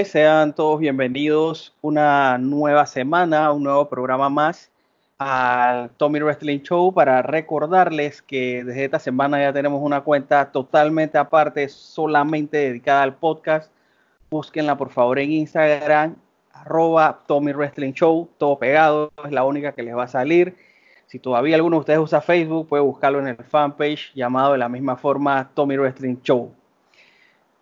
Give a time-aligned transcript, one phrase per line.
[0.00, 4.70] Sean todos bienvenidos una nueva semana, un nuevo programa más
[5.18, 11.18] al Tommy Wrestling Show para recordarles que desde esta semana ya tenemos una cuenta totalmente
[11.18, 13.70] aparte, solamente dedicada al podcast.
[14.30, 16.16] Búsquenla por favor en Instagram,
[16.52, 20.56] arroba Tommy Wrestling Show, todo pegado, es la única que les va a salir.
[21.06, 24.70] Si todavía alguno de ustedes usa Facebook, puede buscarlo en el fanpage llamado de la
[24.70, 26.50] misma forma Tommy Wrestling Show.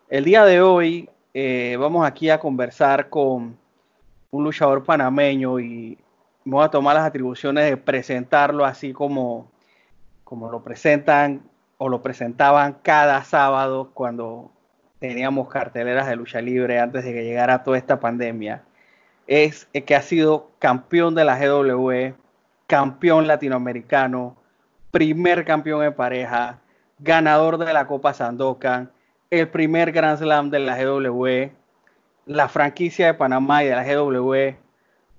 [0.08, 3.56] El día de hoy eh, vamos aquí a conversar con
[4.30, 5.98] un luchador panameño y
[6.44, 9.50] voy a tomar las atribuciones de presentarlo así como,
[10.24, 11.42] como lo presentan
[11.78, 14.50] o lo presentaban cada sábado cuando
[14.98, 18.64] teníamos carteleras de lucha libre antes de que llegara toda esta pandemia.
[19.26, 22.14] Es el que ha sido campeón de la GW,
[22.66, 24.36] campeón latinoamericano,
[24.90, 26.58] primer campeón en pareja,
[26.98, 28.90] ganador de la Copa Sandokan
[29.30, 31.52] el primer Grand Slam de la GW,
[32.26, 34.56] la franquicia de Panamá y de la GW,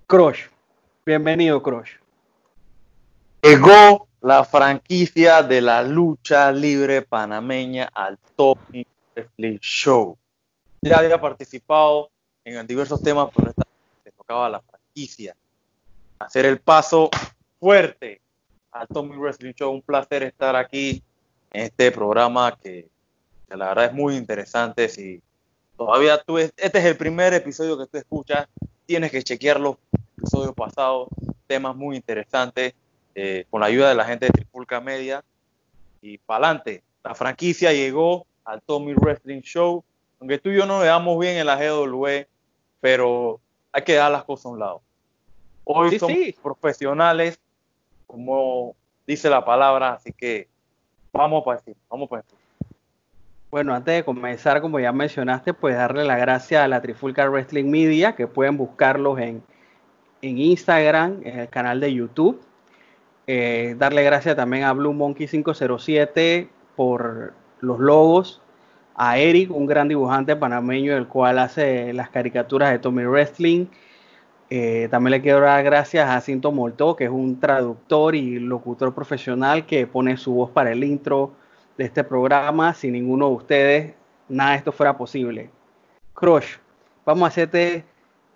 [0.05, 0.47] Crush.
[1.05, 1.91] Bienvenido, Crush.
[3.41, 10.17] Llegó la franquicia de la lucha libre panameña al Tommy Wrestling Show.
[10.81, 12.11] Ya había participado
[12.43, 13.63] en diversos temas, pero esta
[14.03, 15.37] vez tocaba la franquicia.
[16.19, 17.09] Hacer el paso
[17.61, 18.19] fuerte
[18.73, 19.71] al Tommy Wrestling Show.
[19.71, 21.01] Un placer estar aquí
[21.53, 22.90] en este programa que
[23.57, 24.89] la verdad es muy interesante.
[24.89, 25.21] Si
[25.77, 28.47] todavía tú, este es el primer episodio que tú escuchas,
[28.85, 29.77] tienes que chequear los
[30.17, 31.09] episodios pasados,
[31.47, 32.73] temas muy interesantes,
[33.15, 35.23] eh, con la ayuda de la gente de Tripulca Media.
[36.01, 39.83] Y para adelante, la franquicia llegó al Tommy Wrestling Show,
[40.19, 42.25] aunque tú y yo no le damos bien en la GW,
[42.79, 43.39] pero
[43.71, 44.81] hay que dar las cosas a un lado.
[45.63, 46.35] Hoy Sí, somos sí.
[46.41, 47.39] profesionales,
[48.07, 48.75] como
[49.05, 50.47] dice la palabra, así que
[51.13, 52.40] vamos para encima, vamos para encima.
[53.51, 57.65] Bueno, antes de comenzar, como ya mencionaste, pues darle la gracia a la Trifulca Wrestling
[57.65, 59.43] Media, que pueden buscarlos en,
[60.21, 62.39] en Instagram, en el canal de YouTube.
[63.27, 66.47] Eh, darle gracias también a Blue Monkey 507
[66.77, 68.41] por los logos.
[68.95, 73.65] A Eric, un gran dibujante panameño, el cual hace las caricaturas de Tommy Wrestling.
[74.49, 78.93] Eh, también le quiero dar gracias a Cinto Molto, que es un traductor y locutor
[78.95, 81.33] profesional que pone su voz para el intro
[81.85, 82.73] este programa.
[82.73, 83.93] Sin ninguno de ustedes,
[84.29, 85.49] nada de esto fuera posible.
[86.13, 86.57] Crush,
[87.05, 87.85] vamos a hacerte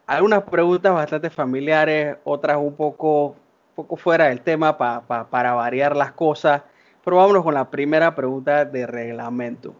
[0.08, 3.36] algunas preguntas bastante familiares, otras un poco,
[3.76, 6.64] poco fuera del tema pa- pa- para variar las cosas.
[7.04, 9.76] Pero vámonos con la primera pregunta de reglamento.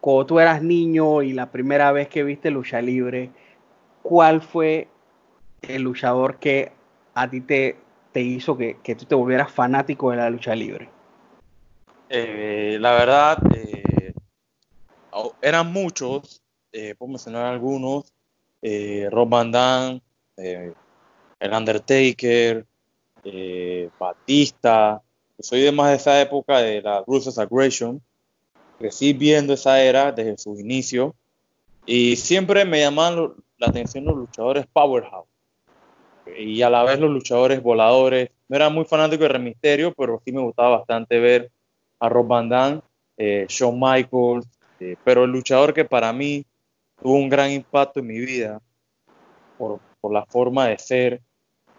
[0.00, 3.30] Cuando tú eras niño y la primera vez que viste lucha libre,
[4.02, 4.88] ¿cuál fue
[5.62, 6.72] el luchador que
[7.14, 7.78] a ti te,
[8.12, 10.90] te hizo que, que tú te volvieras fanático de la lucha libre?
[12.10, 14.14] Eh, la verdad, eh,
[15.42, 16.42] eran muchos,
[16.72, 18.12] eh, puedo mencionar algunos,
[18.62, 20.00] eh, Rob Van Dam,
[20.36, 20.72] eh,
[21.40, 22.66] el Undertaker,
[23.24, 25.02] eh, Batista,
[25.38, 28.00] soy de más de esa época de la Ruthless Aggression,
[28.78, 31.12] crecí viendo esa era desde sus inicios
[31.84, 35.28] y siempre me llamaban la atención los luchadores powerhouse.
[36.36, 38.30] Y a la vez los luchadores voladores.
[38.48, 41.50] No era muy fanático de Rey Mysterio, pero sí me gustaba bastante ver
[41.98, 42.80] a Rob Van Dam,
[43.16, 44.46] eh, Shawn Michaels,
[44.80, 46.44] eh, pero el luchador que para mí
[47.00, 48.60] tuvo un gran impacto en mi vida
[49.56, 51.20] por, por la forma de ser,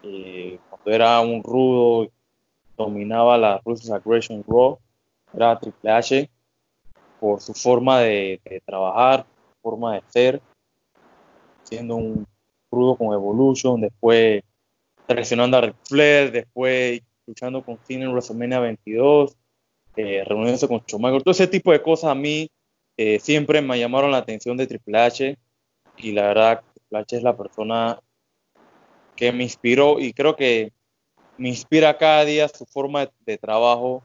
[0.02, 2.10] eh, cuando era un rudo,
[2.76, 4.78] dominaba la Ruthless Aggression Raw,
[5.34, 6.30] era Triple H,
[7.18, 9.26] por su forma de, de trabajar,
[9.62, 10.40] forma de ser,
[11.64, 12.26] siendo un
[12.70, 14.42] rudo con Evolution, después
[15.06, 19.36] traicionando a Ric Flair, después luchando con Cena en WrestleMania 22,
[20.00, 22.48] eh, reuniéndose con Michaels, todo ese tipo de cosas a mí
[22.96, 25.38] eh, siempre me llamaron la atención de Triple H
[25.96, 28.00] y la verdad Triple H es la persona
[29.16, 30.72] que me inspiró y creo que
[31.36, 34.02] me inspira cada día su forma de, de trabajo,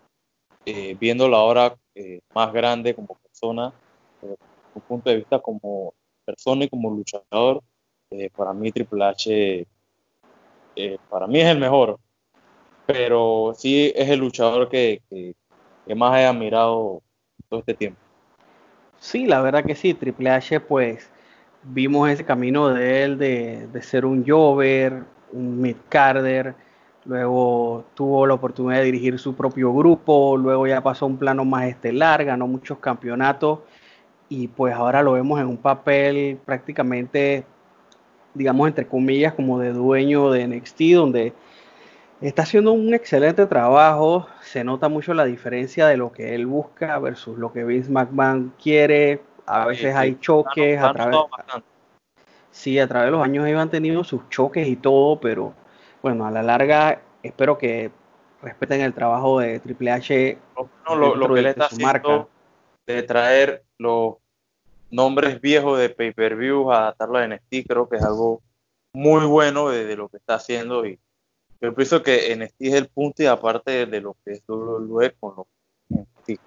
[0.66, 3.74] eh, viéndolo ahora eh, más grande como persona,
[4.22, 4.36] eh,
[4.74, 5.94] un punto de vista como
[6.26, 7.62] persona y como luchador,
[8.10, 9.68] eh, para mí Triple H,
[10.76, 12.00] eh, para mí es el mejor,
[12.86, 15.02] pero sí es el luchador que,
[15.94, 17.02] más he admirado
[17.50, 18.00] todo este tiempo.
[18.98, 21.12] Sí, la verdad que sí, Triple H pues
[21.64, 26.56] vimos ese camino de él de, de ser un Jover, un Mid Carter,
[27.06, 31.46] luego tuvo la oportunidad de dirigir su propio grupo, luego ya pasó a un plano
[31.46, 33.60] más estelar, ganó muchos campeonatos
[34.30, 37.46] y pues ahora lo vemos en un papel prácticamente,
[38.34, 41.34] digamos entre comillas, como de dueño de NXT, donde
[42.22, 46.98] está haciendo un excelente trabajo, se nota mucho la diferencia de lo que él busca
[47.00, 51.18] versus lo que Vince McMahon quiere, a veces hay choques, a través,
[52.52, 55.54] sí, a través de los años ellos han tenido sus choques y todo, pero
[56.02, 57.92] bueno, a la larga espero que
[58.42, 60.38] respeten el trabajo de Triple H.
[60.88, 62.28] No, lo, que le está haciendo marca.
[62.86, 64.16] de traer los
[64.92, 68.42] nombres viejos de pay-per-view a adaptarlo a NXT, creo que es algo
[68.94, 71.00] muy bueno de, lo que está haciendo y
[71.66, 75.36] yo pienso que NXT es el punto y aparte de lo que es WWE con
[75.36, 75.48] lo
[75.90, 76.40] NXT.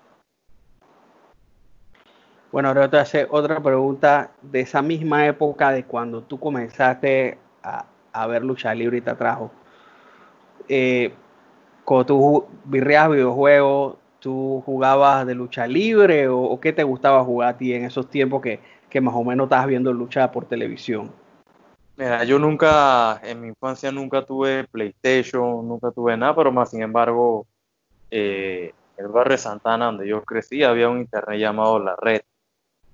[2.51, 7.85] Bueno, ahora te hacer otra pregunta de esa misma época de cuando tú comenzaste a,
[8.13, 9.51] a ver lucha libre y te atrajo.
[10.69, 11.13] Eh,
[11.85, 17.57] cuando tú virreas videojuegos, ¿tú jugabas de lucha libre o, qué te gustaba jugar a
[17.57, 21.11] ti en esos tiempos que, más o menos estabas viendo lucha por televisión?
[21.99, 26.81] Mira, yo nunca, en mi infancia nunca tuve PlayStation, nunca tuve nada, pero más sin
[26.81, 27.45] embargo,
[28.09, 32.23] eh, el barrio Santana, donde yo crecí, había un internet llamado La Red.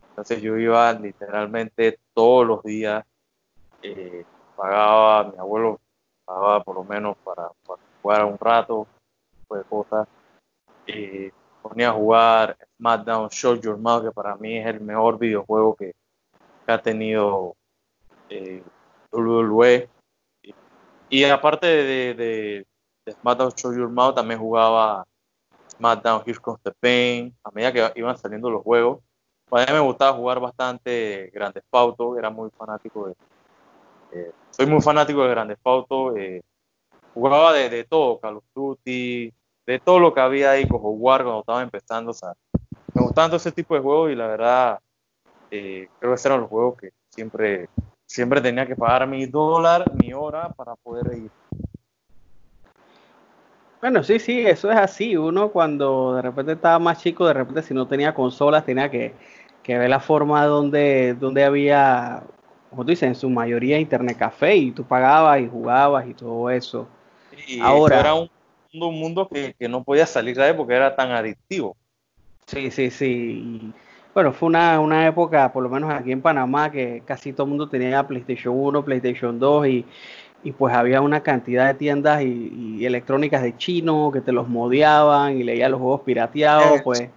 [0.08, 3.04] Entonces yo iba literalmente todos los días,
[3.82, 4.24] eh,
[4.56, 5.78] pagaba, mi abuelo
[6.24, 7.50] pagaba por lo menos para,
[8.00, 8.86] jugar un rato,
[9.46, 10.08] pues cosas.
[11.60, 15.94] Ponía a jugar SmackDown Show Your Mouth, que para mí es el mejor videojuego que,
[16.66, 17.54] ha tenido
[18.30, 18.62] eh,
[19.14, 19.88] WWE.
[21.08, 22.66] Y, aparte de, de,
[23.12, 25.06] SmackDown Show Your Mouth, también jugaba
[25.70, 29.00] SmackDown Here Comes the Pain, a medida que iban saliendo los juegos.
[29.50, 33.14] A mí me gustaba jugar bastante Grandes Pautos, era muy fanático de,
[34.14, 36.16] eh, soy muy fanático de Grandes Auto.
[36.16, 36.42] Eh,
[37.12, 39.32] jugaba de, todo, Call of Duty,
[39.66, 42.12] de todo lo que había ahí con War cuando estaba empezando.
[42.12, 42.32] O sea,
[42.94, 44.78] me gustaban ese tipo de juegos y la verdad
[45.50, 47.68] eh, creo que eran los juegos que siempre,
[48.06, 51.30] siempre tenía que pagar mi dólar, mi hora para poder ir.
[53.80, 55.16] Bueno, sí, sí, eso es así.
[55.16, 59.14] Uno cuando de repente estaba más chico, de repente si no tenía consolas, tenía que,
[59.66, 62.22] ver la forma donde, donde había
[62.74, 66.50] como tú dices, en su mayoría internet café y tú pagabas y jugabas y todo
[66.50, 66.88] eso.
[67.46, 68.28] Y Ahora era un
[68.72, 71.76] mundo, un mundo que, no podía salir de ahí porque era tan adictivo.
[72.46, 73.72] Sí, sí, sí.
[74.14, 77.50] Bueno, fue una, una, época, por lo menos aquí en Panamá, que casi todo el
[77.50, 79.84] mundo tenía PlayStation 1, PlayStation 2 y,
[80.44, 85.38] y pues había una cantidad de tiendas y, electrónicas de chino que te los modeaban
[85.38, 87.08] y leías los juegos pirateados, pues.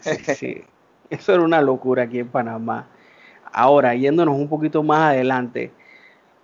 [0.00, 0.62] Sí,
[1.08, 2.88] eso era una locura aquí en Panamá.
[3.52, 5.72] Ahora, yéndonos un poquito más adelante,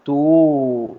[0.02, 0.98] tú,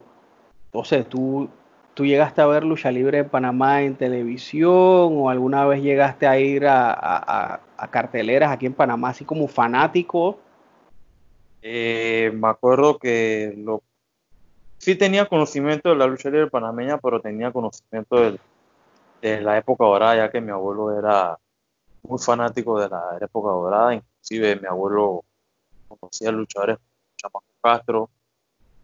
[0.71, 1.49] o sea, tú,
[1.97, 4.69] tú llegaste a ver lucha libre en Panamá en televisión
[5.17, 10.37] o alguna vez llegaste a ir a, carteleras aquí en Panamá así como fanático.
[11.63, 13.81] Eh, me acuerdo que lo,
[14.77, 18.39] sí tenía conocimiento de la lucha libre panameña, pero tenía conocimiento de,
[19.23, 21.35] de la época dorada, ya que mi abuelo era
[22.03, 25.25] muy fanático de la época dorada, inclusive mi abuelo
[25.87, 26.77] conocía luchadores
[27.15, 28.11] Chamaco Castro,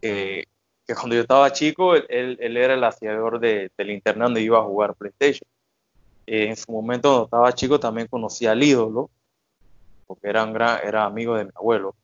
[0.00, 0.48] que
[0.92, 4.94] cuando yo estaba chico, él, era el hacedor de, del internet donde iba a jugar
[4.94, 5.48] PlayStation.
[6.26, 9.10] Eh, en su momento, cuando estaba chico, también conocía al ídolo,
[10.06, 11.94] porque era, un gran, era amigo de mi abuelo.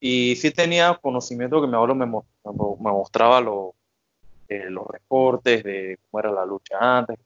[0.00, 3.40] Y sí tenía conocimiento que mi abuelo me, me mostraba
[4.48, 7.18] eh, los reportes de cómo era la lucha antes,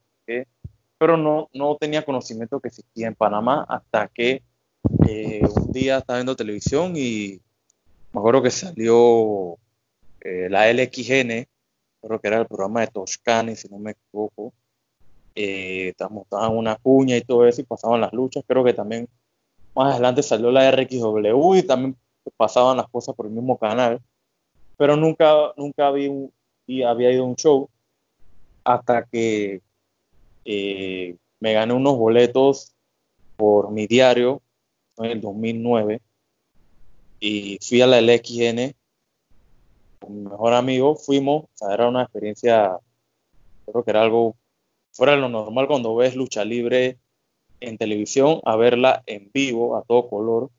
[0.99, 4.43] pero no, no tenía conocimiento que existía en Panamá hasta que
[5.07, 7.41] eh, un día estaba viendo televisión y
[8.13, 9.59] me acuerdo que salió
[10.25, 11.47] eh, la LXN,
[12.01, 14.53] creo que era el programa de Toscani, si no me equivoco.
[15.35, 18.45] Eh, mostraban una cuña y todo eso y pasaban las luchas.
[18.47, 19.09] Creo que también
[19.75, 21.97] más adelante salió la RXW y también
[22.37, 24.01] pasaban las cosas por el mismo canal.
[24.77, 26.11] Pero nunca, nunca había,
[26.67, 27.69] y había ido a un show
[28.65, 29.61] hasta que
[30.45, 32.73] eh, me gané unos boletos
[33.37, 34.41] por mi diario
[34.99, 36.01] en el 2009
[37.21, 38.75] y fui a la LXN
[40.03, 42.77] con mi mejor amigo, fuimos, era una experiencia,
[43.65, 44.35] creo que era algo
[44.91, 46.99] fuera de lo normal cuando ves lucha libre
[47.61, 50.51] en televisión, a verla en vivo, a todo color.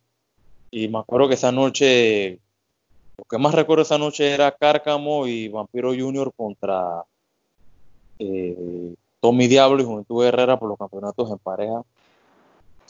[0.72, 2.40] Y me acuerdo que esa noche,
[3.18, 7.04] lo que más recuerdo esa noche era Cárcamo y Vampiro Junior contra
[8.20, 11.84] eh, Tommy Diablo y Juventud Herrera por los campeonatos en pareja.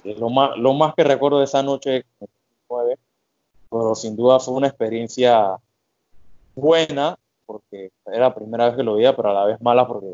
[0.03, 2.05] Es lo más, lo más que recuerdo de esa noche,
[3.69, 5.57] pero sin duda fue una experiencia
[6.55, 10.13] buena, porque era la primera vez que lo veía, pero a la vez mala porque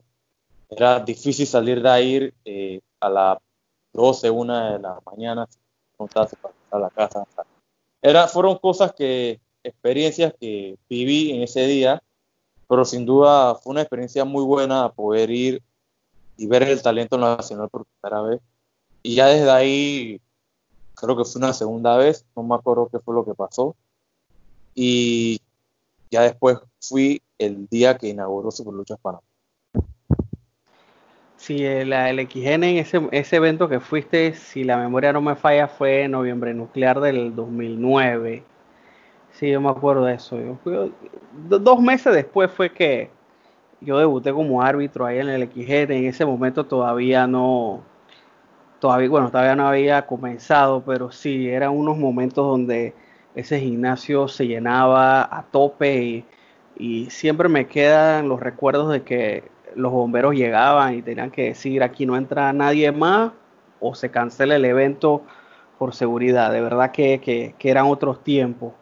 [0.69, 3.38] era difícil salir de ahí eh, a las
[3.93, 5.48] 12, 1 de la mañana,
[5.98, 6.29] para
[6.72, 7.25] a la casa.
[8.01, 12.01] Era, fueron cosas que, experiencias que viví en ese día,
[12.67, 15.62] pero sin duda fue una experiencia muy buena poder ir
[16.38, 18.41] y ver el talento nacional por primera vez.
[19.03, 20.22] Y ya desde ahí,
[20.96, 23.75] creo que fue una segunda vez, no me acuerdo qué fue lo que pasó.
[24.75, 25.41] Y
[26.10, 29.24] ya después fui el día que inauguró Superluchas Panamá.
[31.38, 35.68] Sí, el, el XN ese, ese evento que fuiste, si la memoria no me falla,
[35.68, 38.44] fue en noviembre nuclear del 2009.
[39.32, 40.38] Sí, yo me acuerdo de eso.
[41.34, 43.10] dos meses después fue que
[43.82, 45.98] yo debuté como árbitro ahí en el XN.
[45.98, 47.84] En ese momento todavía no,
[48.80, 52.94] todavía, bueno, todavía no había comenzado, pero sí, eran unos momentos donde
[53.39, 56.25] ese gimnasio se llenaba a tope y,
[56.77, 59.43] y siempre me quedan los recuerdos de que
[59.75, 63.31] los bomberos llegaban y tenían que decir aquí no entra nadie más
[63.79, 65.24] o se cancela el evento
[65.77, 66.51] por seguridad.
[66.51, 68.74] De verdad que, eran otros tiempos.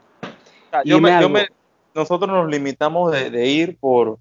[1.94, 4.20] nosotros nos limitamos de, ir por,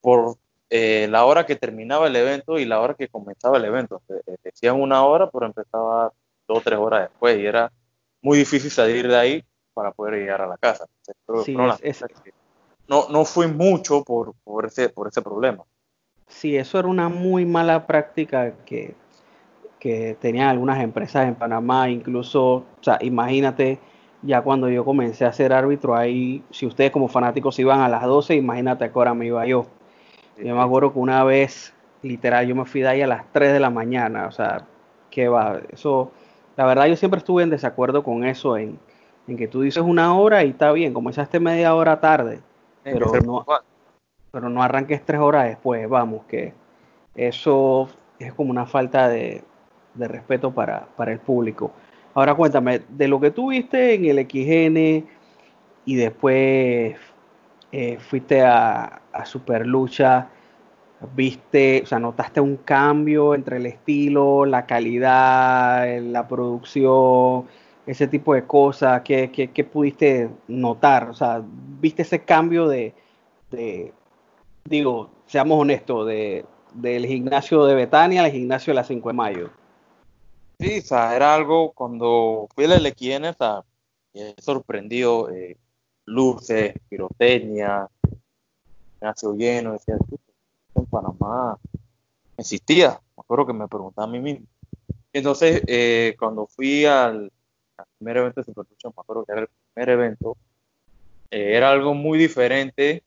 [0.00, 0.36] por
[0.70, 4.02] eh, la hora que terminaba el evento y la hora que comenzaba el evento.
[4.42, 6.12] Decían una hora, pero empezaba
[6.46, 7.70] dos o tres horas después y era
[8.22, 9.44] muy difícil salir de ahí
[9.78, 10.86] para poder llegar a la casa.
[12.88, 15.62] no, no fui mucho por, por, ese, por ese problema.
[16.26, 18.96] Sí, eso era una muy mala práctica que,
[19.78, 23.78] que tenían algunas empresas en Panamá, incluso, o sea, imagínate,
[24.22, 28.02] ya cuando yo comencé a ser árbitro, ahí, si ustedes como fanáticos iban a las
[28.02, 29.64] 12, imagínate a qué hora me iba yo.
[30.36, 33.52] Yo me acuerdo que una vez, literal, yo me fui de ahí a las 3
[33.52, 34.66] de la mañana, o sea,
[35.08, 36.10] que va, eso,
[36.56, 38.80] la verdad yo siempre estuve en desacuerdo con eso, en,
[39.28, 42.40] en que tú dices una hora y está bien, comenzaste media hora tarde,
[42.82, 43.44] pero no,
[44.30, 46.54] pero no arranques tres horas después, vamos, que
[47.14, 49.44] eso es como una falta de,
[49.94, 51.72] respeto para, el público.
[52.14, 55.06] Ahora cuéntame, de lo que tú viste en el XN
[55.84, 56.96] y después
[57.70, 60.28] eh, fuiste a, a Super Lucha,
[61.14, 67.46] viste, o sea, notaste un cambio entre el estilo, la calidad, la producción,
[67.88, 71.08] ese tipo de cosas, ¿qué, pudiste notar?
[71.08, 72.94] O sea, viste ese cambio de,
[74.64, 79.50] digo, seamos honestos, de, del gimnasio de Betania al gimnasio de la 5 de mayo.
[80.60, 83.64] Sí, o sea, era algo cuando fui al LXN, o sea,
[84.12, 85.56] me sorprendido, eh,
[86.04, 87.88] luces, pirotecnia,
[88.98, 89.96] gimnasio lleno, decía,
[90.74, 91.58] en Panamá
[92.36, 94.46] existía, me acuerdo que me preguntaba a mí mismo.
[95.14, 97.32] Entonces, eh, cuando fui al,
[97.98, 100.36] primer evento de me acuerdo que era el primer evento,
[101.30, 103.02] eh, era algo muy diferente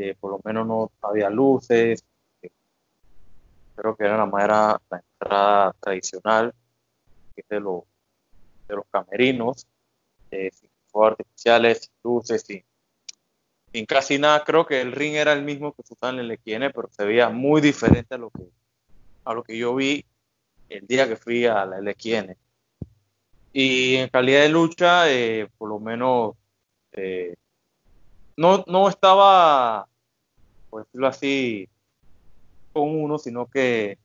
[0.00, 2.04] eh, por lo menos no había luces,
[2.40, 2.50] eh,
[3.74, 6.54] creo que era la manera, la entrada tradicional,
[7.34, 7.82] de, los
[8.68, 9.66] de los camerinos,
[10.30, 14.44] sin fuegos artificiales, sin luces, sin, casi nada.
[14.44, 17.04] Creo que el ring era el mismo que se usaba en el LQN, pero se
[17.04, 18.48] veía muy diferente a lo que,
[19.24, 20.04] a lo que yo vi
[20.68, 22.36] el día que fui a la LQN.
[23.52, 25.04] Y en calidad de lucha,
[25.56, 26.34] por lo menos
[28.36, 29.88] no, no estaba
[30.70, 31.68] por decirlo así,
[32.72, 33.98] con uno, sino que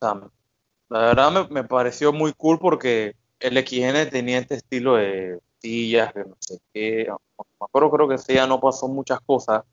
[0.00, 6.20] la verdad me, pareció muy cool porque el XN tenía este estilo de sillas, que
[6.20, 7.06] no sé qué.
[7.60, 9.64] Me acuerdo, creo que ese ya no pasó muchas cosas,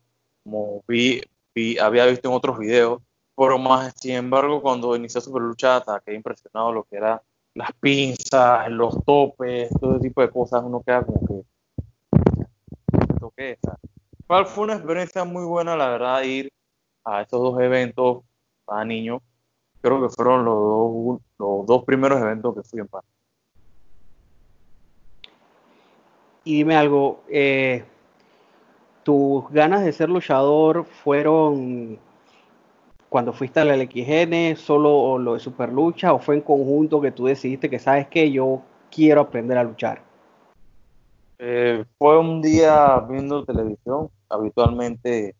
[0.44, 1.22] como vi,
[1.80, 3.00] había visto en otros videos,
[3.36, 7.22] pero más, sin embargo, cuando inició Super Lucha, quedé impresionado lo que era
[7.56, 11.42] las pinzas, los topes, todo ese tipo de cosas, uno queda como que,
[13.34, 13.58] ¿qué
[14.44, 16.52] fue una experiencia muy buena, la verdad, ir
[17.04, 18.24] a estos dos eventos
[18.64, 19.22] para niños.
[19.80, 23.04] Creo que fueron los dos, los dos primeros eventos que fui en paz.
[26.44, 27.84] Y dime algo, eh,
[29.02, 31.98] ¿tus ganas de ser luchador fueron
[33.16, 37.24] cuando fuiste al LXN, solo lo de Super Lucha, o fue en conjunto que tú
[37.24, 40.02] decidiste que sabes que yo quiero aprender a luchar?
[41.38, 45.34] Eh, fue un día viendo televisión, habitualmente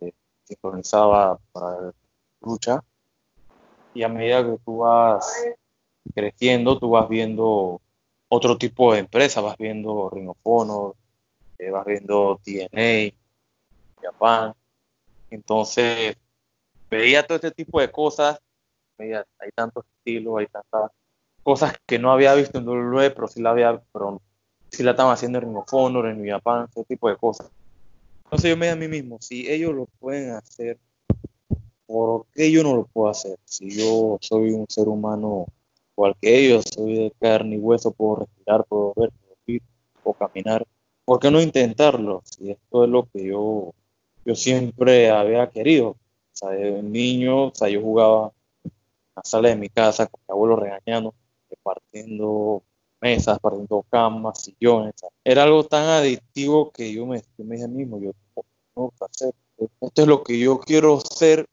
[0.00, 0.12] eh,
[0.44, 1.94] sincronizaba para
[2.42, 2.84] lucha
[3.94, 5.26] y a medida que tú vas
[6.14, 7.80] creciendo, tú vas viendo
[8.28, 10.94] otro tipo de empresas, vas viendo Ring of Honor,
[11.58, 13.14] eh, vas viendo TNA,
[14.02, 14.52] Japan.
[15.30, 16.14] Entonces,
[16.98, 18.38] veía todo este tipo de cosas,
[18.98, 20.90] veía, hay tantos estilos, hay tantas
[21.42, 24.20] cosas que no había visto en WWE, pero sí la había, pero
[24.70, 27.50] sí la estaban haciendo en Ring of Honor, en Japan, ese tipo de cosas.
[28.24, 30.78] Entonces yo me di a mí mismo, si ellos lo pueden hacer,
[31.86, 33.38] ¿por qué yo no lo puedo hacer?
[33.44, 35.46] Si yo soy un ser humano
[35.96, 39.62] igual que ellos, soy de carne y hueso, puedo respirar, puedo ver, puedo vivir,
[40.02, 40.66] puedo caminar,
[41.06, 42.22] ¿por qué no intentarlo?
[42.24, 43.74] Si esto es lo que yo,
[44.24, 45.96] yo siempre había querido.
[46.32, 48.32] O sea, de niño, o sea, yo jugaba
[48.64, 48.72] en
[49.16, 51.14] la sala de mi casa con mi abuelo regañando,
[51.62, 52.62] partiendo
[53.00, 54.94] mesas, partiendo camas, sillones.
[55.24, 58.12] Era algo tan adictivo que yo me, yo me dije mismo, yo
[58.74, 59.34] que hacer.
[59.80, 61.46] Esto es lo que yo quiero ser en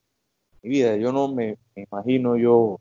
[0.64, 0.96] mi vida.
[0.96, 2.80] Yo no me, imagino yo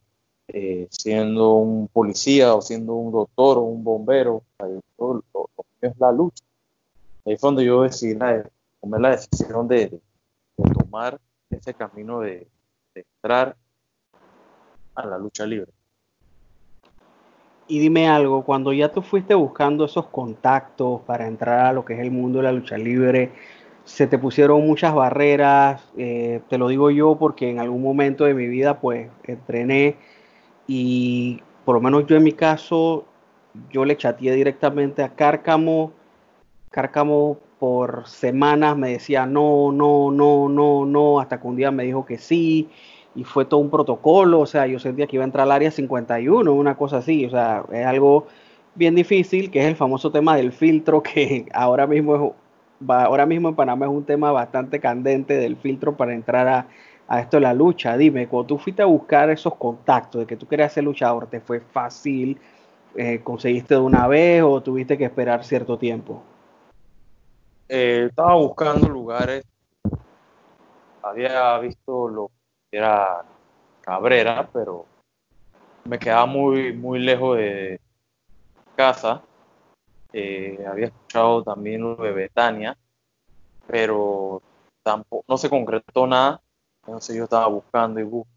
[0.48, 4.42] eh, siendo un policía o siendo un doctor o un bombero.
[4.98, 5.50] lo, lo,
[5.80, 6.44] es la lucha.
[7.24, 8.18] Ahí fue donde yo decidí
[8.80, 10.00] tomar la decisión de,
[10.56, 12.48] tomar ese camino de,
[12.94, 13.56] entrar
[14.94, 15.70] a la lucha libre.
[17.68, 21.94] Y dime algo, cuando ya tú fuiste buscando esos contactos para entrar a lo que
[21.94, 23.32] es el mundo de la lucha libre,
[23.84, 28.34] se te pusieron muchas barreras, eh, te lo digo yo porque en algún momento de
[28.34, 29.96] mi vida pues entrené
[30.66, 33.06] y por lo menos yo en mi caso,
[33.70, 35.92] yo le chateé directamente a Cárcamo,
[36.70, 41.84] Cárcamo por semanas me decía no, no, no, no, no, hasta que un día me
[41.84, 42.68] dijo que sí,
[43.14, 45.70] y fue todo un protocolo, o sea, yo sentía que iba a entrar al área
[45.70, 48.26] 51, una cosa así, o sea, es algo
[48.74, 52.34] bien difícil, que es el famoso tema del filtro, que ahora mismo,
[52.80, 56.68] es, ahora mismo en Panamá es un tema bastante candente del filtro para entrar a,
[57.08, 57.96] a esto de la lucha.
[57.96, 61.40] Dime, cuando tú fuiste a buscar esos contactos de que tú querías ser luchador, ¿te
[61.40, 62.40] fue fácil?
[62.94, 66.27] Eh, ¿Conseguiste de una vez o tuviste que esperar cierto tiempo?
[67.70, 69.44] Eh, estaba buscando lugares,
[71.02, 72.30] había visto lo
[72.72, 73.22] era
[73.82, 74.86] Cabrera, pero
[75.84, 77.78] me quedaba muy, muy lejos de
[78.74, 79.22] casa.
[80.14, 82.76] Eh, había escuchado también lo de Betania,
[83.66, 84.40] pero
[84.82, 86.40] tampoco, no se concretó nada.
[86.86, 88.32] Entonces yo estaba buscando y buscando.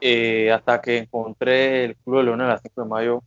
[0.00, 3.22] Eh, hasta que encontré el Club de Leones a las 5 de mayo,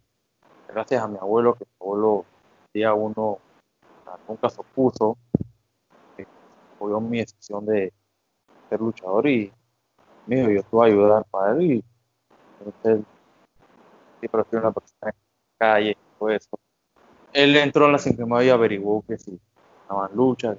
[0.68, 2.26] gracias a mi abuelo, que mi abuelo
[2.74, 3.40] día uno
[4.28, 5.18] nunca se opuso,
[6.18, 6.26] eh,
[6.76, 7.94] apoyó mi decisión de,
[8.70, 9.52] ser luchador y
[10.26, 11.84] me dijo, yo te voy a ayudar para él y
[12.84, 13.06] él
[14.20, 15.14] siempre fue una persona en la
[15.58, 16.60] calle todo eso.
[17.34, 19.40] Él entró en la cinco y averiguó que si
[19.84, 20.58] estaban luchas,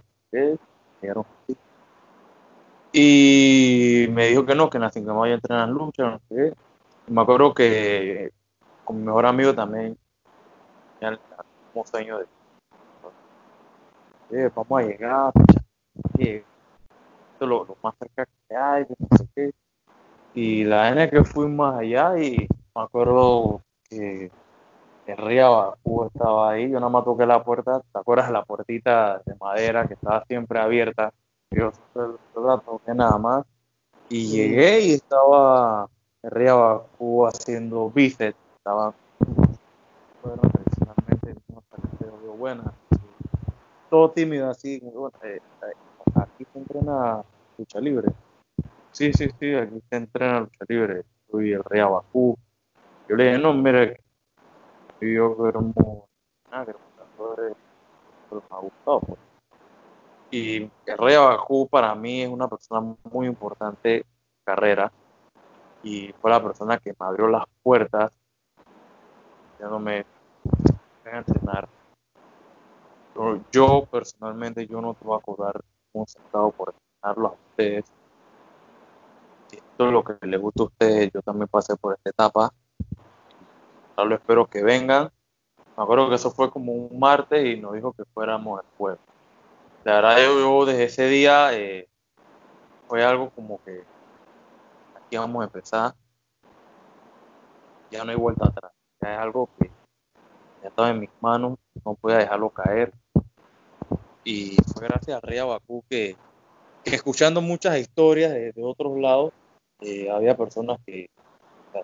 [2.93, 6.55] y me dijo que no, que en la cinco de mayo entrenan luchas, no sé
[7.09, 8.31] me acuerdo que
[8.85, 9.97] con mi mejor amigo también
[11.01, 11.19] ya
[11.73, 12.27] como sueño de
[14.31, 15.33] eh, vamos a llegar,
[17.41, 19.51] lo, lo, más cerca que hay, no sé qué.
[20.35, 24.31] Y la N que fui más allá y me acuerdo que
[25.07, 25.39] el
[26.07, 29.87] estaba ahí, yo nada más toqué la puerta, ¿te acuerdas de la puertita de madera
[29.87, 31.13] que estaba siempre abierta?
[31.51, 31.73] Yo
[32.37, 33.47] la toqué nada más
[34.11, 35.89] y llegué y estaba
[36.23, 36.31] el
[37.27, 38.93] haciendo bíceps, estaba
[40.23, 42.73] bueno, tradicionalmente no buena,
[43.91, 45.17] todo tímido así, bueno,
[46.15, 47.23] aquí se entrena
[47.57, 48.09] lucha libre.
[48.93, 51.05] Sí, sí, sí, aquí se entrena lucha libre.
[51.31, 52.37] Soy el rey Abacú.
[53.09, 54.01] Yo le dije, no, mire,
[55.01, 56.09] yo como
[56.51, 59.01] nada, que me ha gustado.
[59.01, 59.21] Pues.
[60.31, 64.05] Y el rey Abacú para mí es una persona muy importante
[64.45, 64.91] carrera
[65.83, 68.13] y fue la persona que me abrió las puertas
[69.59, 70.05] ya no me
[71.05, 71.69] a entrenar
[73.53, 75.61] yo personalmente yo no te voy a cobrar
[75.93, 77.85] un centavo por entrenarlo a ustedes.
[79.51, 82.53] Esto es lo que les gusta a ustedes, yo también pasé por esta etapa.
[83.97, 85.11] Solo espero que vengan.
[85.77, 89.01] Me acuerdo que eso fue como un martes y nos dijo que fuéramos el jueves.
[89.85, 91.89] La verdad, yo, desde ese día eh,
[92.89, 93.85] fue algo como que
[94.97, 95.95] aquí vamos a empezar.
[97.91, 98.73] Ya no hay vuelta atrás.
[99.01, 99.71] Ya es algo que
[100.63, 102.93] ya estaba en mis manos, no podía dejarlo caer
[104.25, 106.17] y fue gracias a Rey Abacú que,
[106.85, 109.33] escuchando muchas historias de, otros lados,
[109.81, 111.09] eh, había personas que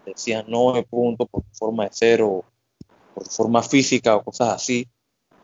[0.05, 2.45] decían no de punto por forma de ser o
[3.15, 4.89] por forma física o cosas así.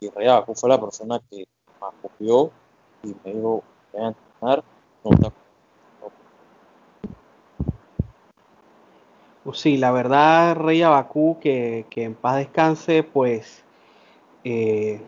[0.00, 1.46] Y Rey Abacú fue la persona que
[1.80, 2.50] me acogió
[3.02, 4.64] y me dijo, voy a entrenar,
[5.04, 5.32] no
[9.52, 13.64] Sí, la verdad, Rey Abacú, que, que en paz descanse, pues
[14.44, 15.00] eh,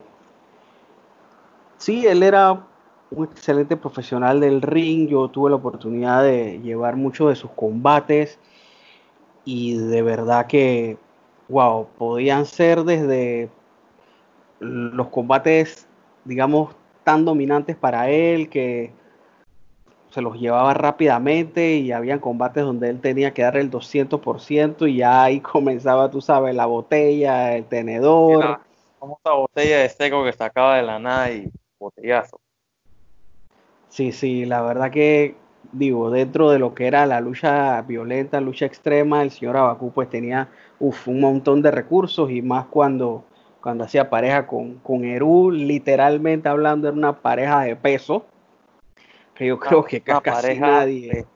[1.82, 2.64] sí, él era
[3.10, 5.08] un excelente profesional del ring.
[5.08, 8.38] Yo tuve la oportunidad de llevar muchos de sus combates
[9.44, 10.96] y de verdad que,
[11.48, 13.50] wow, podían ser desde
[14.60, 15.88] los combates,
[16.24, 18.92] digamos, tan dominantes para él que
[20.10, 24.98] se los llevaba rápidamente y había combates donde él tenía que dar el 200% y
[24.98, 28.60] ya ahí comenzaba, tú sabes, la botella, el tenedor.
[29.00, 31.50] como esta botella de seco que sacaba de la nada y
[31.82, 32.40] botellazo.
[33.88, 35.36] Sí, sí, la verdad que
[35.70, 40.08] digo, dentro de lo que era la lucha violenta, lucha extrema, el señor Abacú pues
[40.10, 43.24] tenía un montón de recursos y más cuando,
[43.60, 48.26] cuando hacía pareja con, con Eru, literalmente hablando, era una pareja de peso,
[49.34, 51.26] que yo creo que casi pareja nadie...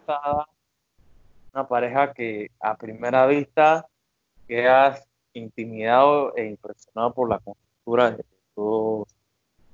[1.52, 3.86] una pareja que a primera vista
[4.46, 9.15] quedas intimidado e impresionado por la cultura de todos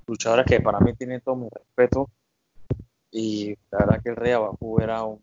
[0.07, 2.09] luchadores que para mí tienen todo mi respeto
[3.13, 5.21] y la verdad que el Rey Abajú era un,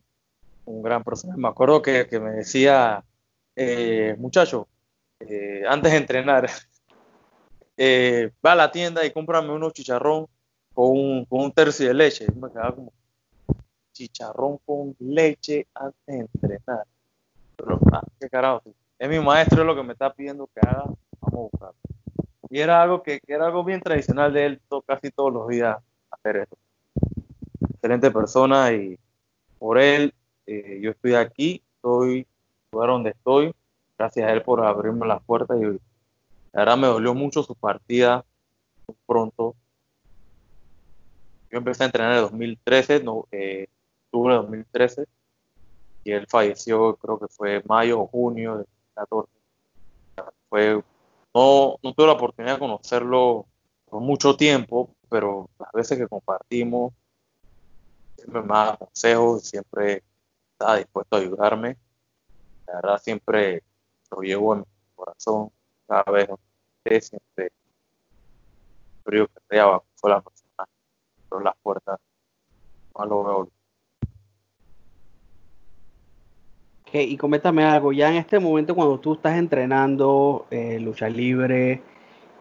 [0.82, 1.40] gran personaje.
[1.40, 3.04] Me acuerdo que, me decía,
[3.56, 4.68] eh, muchacho,
[5.18, 6.48] eh, antes de entrenar,
[7.76, 10.28] eh, va a la tienda y cómprame unos chicharrón
[10.72, 12.26] con un, con un tercio de leche.
[12.28, 12.92] Y me quedaba como,
[13.92, 16.84] chicharrón con leche antes de entrenar.
[17.56, 18.62] Pero, ah, qué carajo,
[18.98, 20.84] es mi maestro, es lo que me está pidiendo que haga,
[21.20, 21.80] vamos a buscarlo.
[22.50, 25.78] Y era algo que, era algo bien tradicional de él, casi todos los días
[26.10, 26.56] hacer eso
[27.80, 28.98] excelente persona y
[29.58, 30.12] por él
[30.46, 32.26] eh, yo estoy aquí, estoy
[32.72, 33.54] lugar donde estoy,
[33.98, 35.80] gracias a él por abrirme las puertas y
[36.52, 38.24] verdad me dolió mucho su partida
[39.06, 39.54] pronto.
[41.50, 43.66] Yo empecé a entrenar en el 2013, no, eh,
[44.06, 45.06] octubre de 2013,
[46.04, 49.30] y él falleció, creo que fue mayo o junio de 2014.
[50.48, 50.82] Fue,
[51.34, 53.46] no, no tuve la oportunidad de conocerlo
[53.86, 56.92] por mucho tiempo, pero las veces que compartimos,
[58.16, 60.02] siempre me da consejos, siempre
[60.52, 61.76] está dispuesto a ayudarme.
[62.66, 63.62] La verdad, siempre
[64.10, 65.50] lo llevo en mi corazón,
[65.86, 66.28] cada vez
[66.84, 67.52] que siempre
[69.04, 70.64] frío que sea fue la persona
[71.28, 71.98] por las puertas,
[72.96, 73.48] no lo veo.
[76.92, 81.82] Y coméntame algo, ya en este momento cuando tú estás entrenando eh, lucha libre,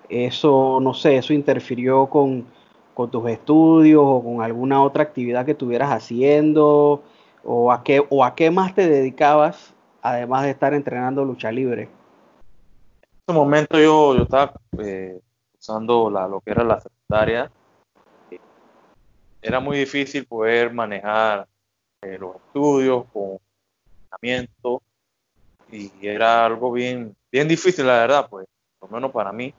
[0.10, 2.46] eso, no sé, eso interfirió con,
[2.94, 7.04] con tus estudios o con alguna otra actividad que estuvieras haciendo
[7.44, 11.84] o a qué o a qué más te dedicabas además de estar entrenando lucha libre.
[11.84, 15.20] En ese momento yo, yo estaba eh,
[15.58, 17.52] usando la, lo que era la secundaria.
[19.42, 21.48] Era muy difícil poder manejar
[22.02, 23.40] eh, los estudios con
[24.10, 24.82] entrenamiento
[25.72, 28.48] y era algo bien, bien difícil la verdad, pues,
[28.80, 29.54] por lo menos para mí.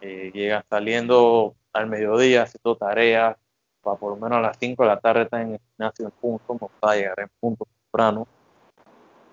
[0.00, 3.36] Eh, llega saliendo al mediodía haciendo tareas,
[3.82, 6.10] para por lo menos a las 5 de la tarde estar en el gimnasio en
[6.12, 8.26] punto, no para llegar en punto temprano.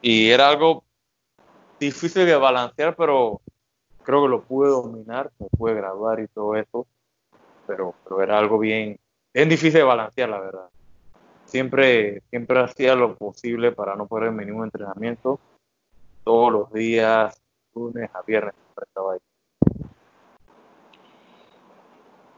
[0.01, 0.83] Y era algo
[1.79, 3.41] difícil de balancear, pero
[4.03, 6.87] creo que lo pude dominar, me pude graduar y todo eso,
[7.67, 8.99] pero, pero era algo bien,
[9.33, 10.69] bien difícil de balancear, la verdad.
[11.51, 15.37] Siempre, siempre hacía lo posible para no perder ningún entrenamiento.
[16.23, 17.41] Todos los días,
[17.75, 19.19] lunes a viernes, siempre estaba ahí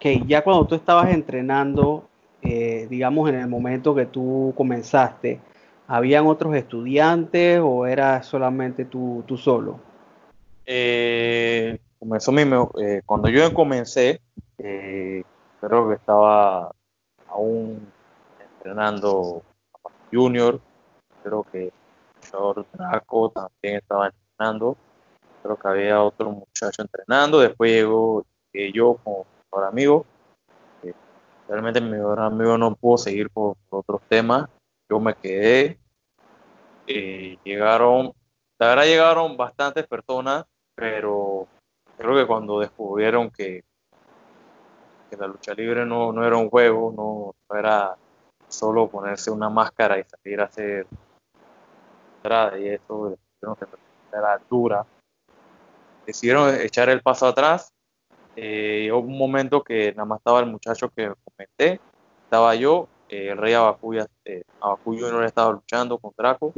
[0.04, 2.10] que ya cuando tú estabas entrenando,
[2.42, 5.40] eh, digamos en el momento que tú comenzaste,
[5.88, 9.80] ¿habían otros estudiantes o era solamente tú, tú solo?
[10.66, 14.20] Eh, comenzó mi, eh, cuando yo comencé,
[14.58, 16.76] creo que estaba
[17.30, 17.88] aún
[18.64, 19.44] entrenando
[20.10, 20.62] junior,
[21.22, 24.78] creo que el Draco también estaba entrenando,
[25.42, 28.26] creo que había otro muchacho entrenando, después llegó
[28.74, 30.06] yo como mejor amigo.
[30.82, 30.94] Eh,
[31.50, 34.48] realmente mi mejor amigo no pudo seguir por, otros temas.
[34.90, 35.78] Yo me quedé.
[36.88, 38.14] Eh, llegaron,
[38.60, 41.48] la verdad llegaron bastantes personas, pero
[41.98, 43.66] creo que cuando descubrieron que,
[45.10, 47.98] que la lucha libre no, no era un juego, no, era
[48.54, 50.88] solo ponerse una máscara y salir a hacer
[52.18, 53.18] entrada y eso,
[54.12, 54.86] era dura.
[56.06, 57.74] Decidieron echar el paso atrás
[58.36, 61.80] eh, hubo un momento que nada más estaba el muchacho que comenté,
[62.24, 66.52] estaba yo, eh, el rey Abacuya, eh, no estaba luchando con Draco,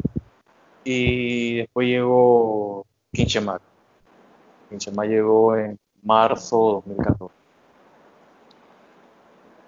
[0.83, 3.61] y después llegó Quinchemac.
[4.69, 7.35] Quinchemac llegó en marzo de 2014.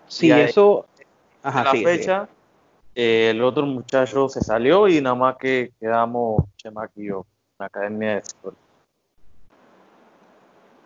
[0.08, 0.86] Sí, eso.
[1.48, 2.28] Ajá, la fecha,
[2.94, 7.26] eh, el otro muchacho se salió y nada más que quedamos Chemac y yo.
[7.58, 8.24] la academia de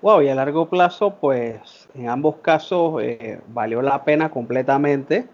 [0.04, 5.28] Wow, y a largo plazo, pues en ambos casos eh, valió la pena completamente,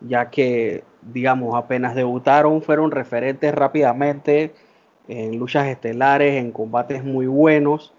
[0.00, 4.54] ya que, digamos, apenas debutaron, fueron referentes rápidamente
[5.08, 7.92] en luchas estelares, en combates muy buenos,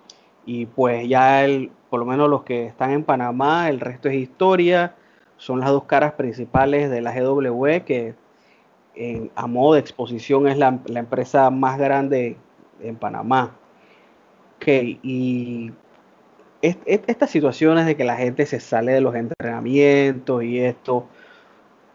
[0.46, 4.16] y pues ya el, por lo menos los que están en Panamá, el resto es
[4.16, 4.96] historia,
[5.40, 8.14] son las dos caras principales de la GW, que
[9.36, 12.38] a modo de exposición es la, la empresa más grande
[12.82, 13.56] en Panamá.
[14.58, 15.72] Ok, y
[16.62, 21.06] estas situaciones de que la gente se sale de los entrenamientos y esto,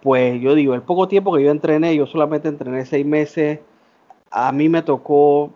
[0.02, 3.60] pues yo digo, el poco tiempo que yo entrené, yo solamente entrené seis meses,
[4.30, 5.52] a mí me tocó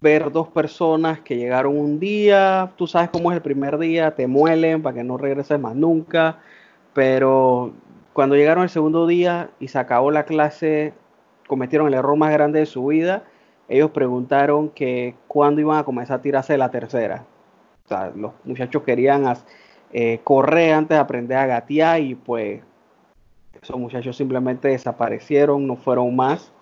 [0.00, 4.26] ver dos personas que llegaron un día, tú sabes cómo es el primer día, te
[4.26, 6.38] muelen para que no regreses más nunca,
[6.94, 7.72] pero
[8.12, 10.92] cuando llegaron el segundo día y se acabó la clase,
[11.46, 13.24] cometieron el error más grande de su vida,
[13.68, 17.24] ellos preguntaron que cuándo iban a comenzar a tirarse de la tercera
[18.14, 19.24] los muchachos querían
[19.92, 22.62] eh, correr antes de aprender a gatear y pues
[23.60, 26.52] esos muchachos simplemente desaparecieron, no fueron más.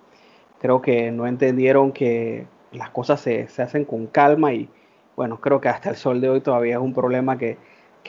[0.60, 4.68] Creo que no entendieron que las cosas se, hacen con calma y
[5.16, 7.58] bueno, creo que hasta el sol de hoy todavía es un problema que,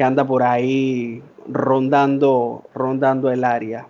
[0.03, 3.87] anda por ahí rondando, rondando el área.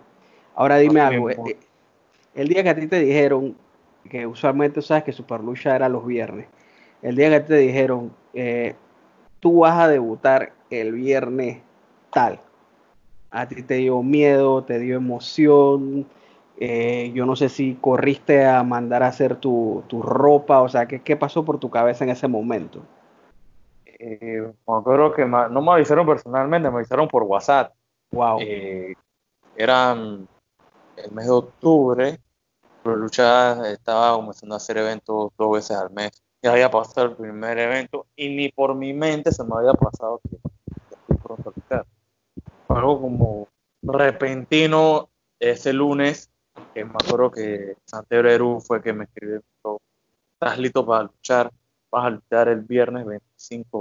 [0.54, 1.56] Ahora dime algo, eh,
[2.34, 3.56] el día que a ti te dijeron
[4.08, 6.46] que usualmente sabes que Superlucha era los viernes,
[7.02, 8.74] el día que te dijeron, eh,
[9.40, 11.58] tú vas a debutar el viernes
[12.12, 12.40] tal.
[13.30, 16.06] A ti te dio miedo, te dio emoción.
[16.58, 21.00] Eh, yo no sé si corriste a mandar a hacer tu, ropa, o sea, ¿qué,
[21.00, 22.82] ¿qué, pasó por tu cabeza en ese momento?
[24.02, 27.74] Eh, me acuerdo que no me avisaron personalmente, me avisaron por WhatsApp.
[28.10, 28.38] Wow.
[28.40, 28.94] Eh,
[29.56, 30.26] eran
[30.96, 32.18] el mes de octubre,
[32.82, 36.10] pero Lucha estaba comenzando a hacer eventos dos veces al mes
[36.42, 40.20] ya había pasado el primer evento y ni por mi mente se me había pasado
[40.28, 41.84] que estoy pronto a
[42.68, 43.48] algo como
[43.82, 46.30] repentino ese lunes,
[46.74, 49.42] que me acuerdo que Santiago Eru fue que me escribió,
[50.34, 51.50] estás listo para luchar,
[51.90, 53.79] vas a luchar el viernes 25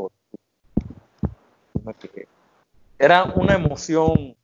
[2.98, 4.36] Era una emoción,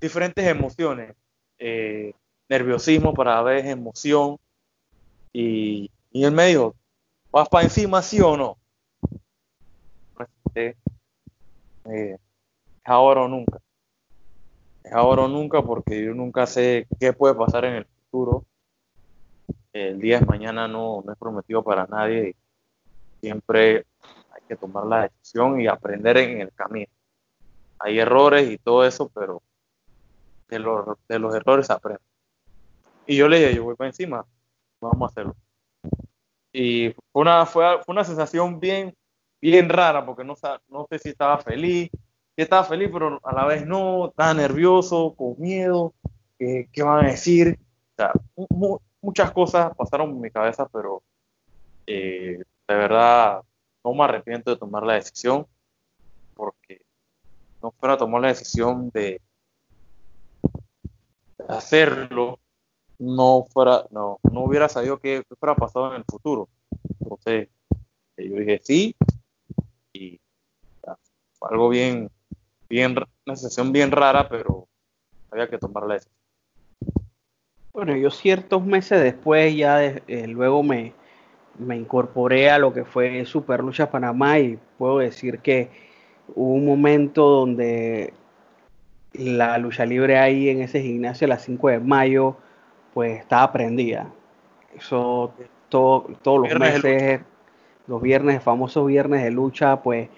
[0.00, 1.14] diferentes emociones,
[1.58, 2.14] eh,
[2.48, 4.38] nerviosismo para vez, emoción,
[5.32, 6.74] y, y él me dijo,
[7.32, 8.56] ¿Vas para encima, sí o no?
[10.54, 10.74] Eh,
[11.84, 12.18] es
[12.84, 13.60] ahora o nunca.
[14.82, 18.44] Es ahora o nunca porque yo nunca sé qué puede pasar en el futuro.
[19.72, 22.34] El día de mañana no, es prometido para nadie.
[23.20, 23.86] Siempre
[24.50, 26.90] que tomar la decisión y aprender en el camino.
[27.78, 29.42] Hay errores y todo eso, pero
[30.48, 32.02] de los, de los errores aprende.
[33.06, 34.26] Y yo le dije, yo voy para encima,
[34.80, 35.36] vamos a hacerlo.
[36.52, 38.92] Y fue una, fue, una sensación bien,
[39.40, 40.34] bien rara, porque no,
[40.68, 41.90] no sé si estaba feliz,
[42.34, 45.94] si estaba feliz, pero a la vez no, estaba nervioso, con miedo,
[46.38, 47.58] ¿qué van a decir?
[49.00, 51.02] muchas cosas pasaron en mi cabeza, pero
[51.86, 53.42] eh, de verdad
[53.84, 55.46] no me arrepiento de tomar la decisión,
[56.34, 56.82] porque
[57.62, 59.20] no fuera a tomar la decisión de
[61.48, 62.38] hacerlo,
[62.98, 66.48] no fuera, no, no hubiera sabido qué fuera pasado en el futuro.
[67.00, 67.48] Entonces,
[68.16, 68.94] eh, yo dije sí,
[69.92, 70.20] y
[71.38, 72.10] fue algo bien,
[72.68, 74.68] bien, una sesión bien rara, pero
[75.30, 76.14] había que tomar la decisión.
[77.72, 80.92] Bueno, yo ciertos meses después ya eh, luego me,
[81.60, 85.70] me incorporé a lo que fue Super Lucha Panamá y puedo decir que
[86.34, 88.12] hubo un momento donde
[89.12, 92.36] la lucha libre ahí en ese gimnasio a las 5 de mayo
[92.94, 94.10] pues estaba prendida.
[94.76, 95.32] Eso
[95.68, 97.20] todo, todos los meses,
[97.86, 100.08] los viernes, famosos viernes de lucha, pues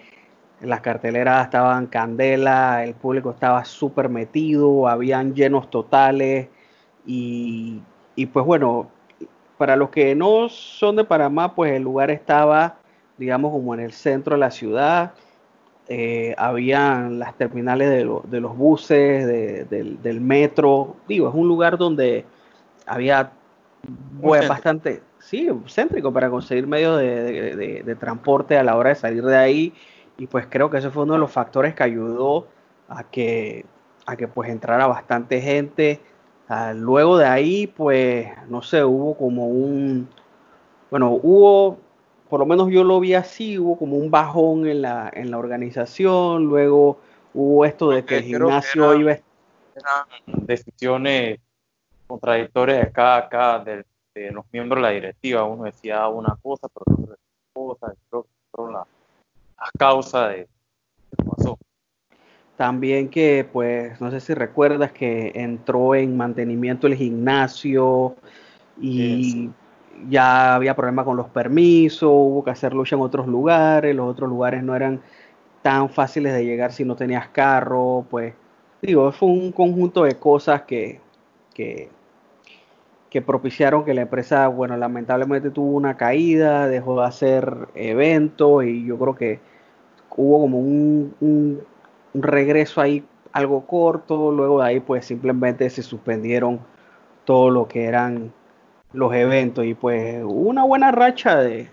[0.61, 6.49] las carteleras estaban candela, el público estaba súper metido, habían llenos totales
[7.05, 7.81] y,
[8.15, 8.89] y, pues bueno,
[9.63, 12.79] para los que no son de Panamá, pues el lugar estaba,
[13.17, 15.13] digamos, como en el centro de la ciudad.
[15.87, 19.25] Eh, habían las terminales de, de los buses,
[19.71, 20.97] del, del metro.
[21.07, 22.25] Digo, es un lugar donde
[22.87, 23.31] había
[24.49, 29.73] bastante, sí, céntrico para conseguir medios de, transporte a la hora de salir de ahí.
[30.19, 32.49] Y pues creo que ese fue uno de los factores que ayudó
[32.89, 33.65] a que,
[34.07, 36.01] a que pues entrara bastante gente.
[36.55, 40.07] Ah, luego de ahí, pues, no sé, hubo como un,
[40.91, 41.79] bueno, hubo,
[42.29, 45.39] por lo menos yo lo vi así, hubo como un bajón en la, en la
[45.39, 46.99] organización, luego
[47.33, 49.13] hubo esto de que el gimnasio iba...
[49.13, 51.41] Eran decisiones
[52.07, 55.45] contradictorias de cada, cada, de los miembros de la directiva.
[55.45, 58.87] Uno decía una cosa, pero otro decía otra cosa, pero la,
[59.59, 60.47] la causa de
[61.17, 61.59] qué pasó.
[62.57, 68.15] También que, pues, no sé si recuerdas que entró en mantenimiento el gimnasio
[68.81, 69.51] y
[70.09, 74.29] ya había problemas con los permisos, hubo que hacer lucha en otros lugares, los otros
[74.29, 75.01] lugares no eran
[75.63, 78.35] tan fáciles de llegar si no tenías carro, pues,
[78.83, 81.01] digo, fue un conjunto de cosas que,
[81.55, 81.89] que,
[83.09, 88.85] que propiciaron que la empresa, bueno, lamentablemente tuvo una caída, dejó de hacer eventos y
[88.85, 89.41] yo creo que
[90.17, 91.61] hubo como un, un
[92.15, 96.61] un regreso ahí algo corto, luego de ahí pues simplemente se suspendieron
[97.25, 98.33] todo lo que eran
[98.93, 101.71] los eventos y pues hubo una buena racha de,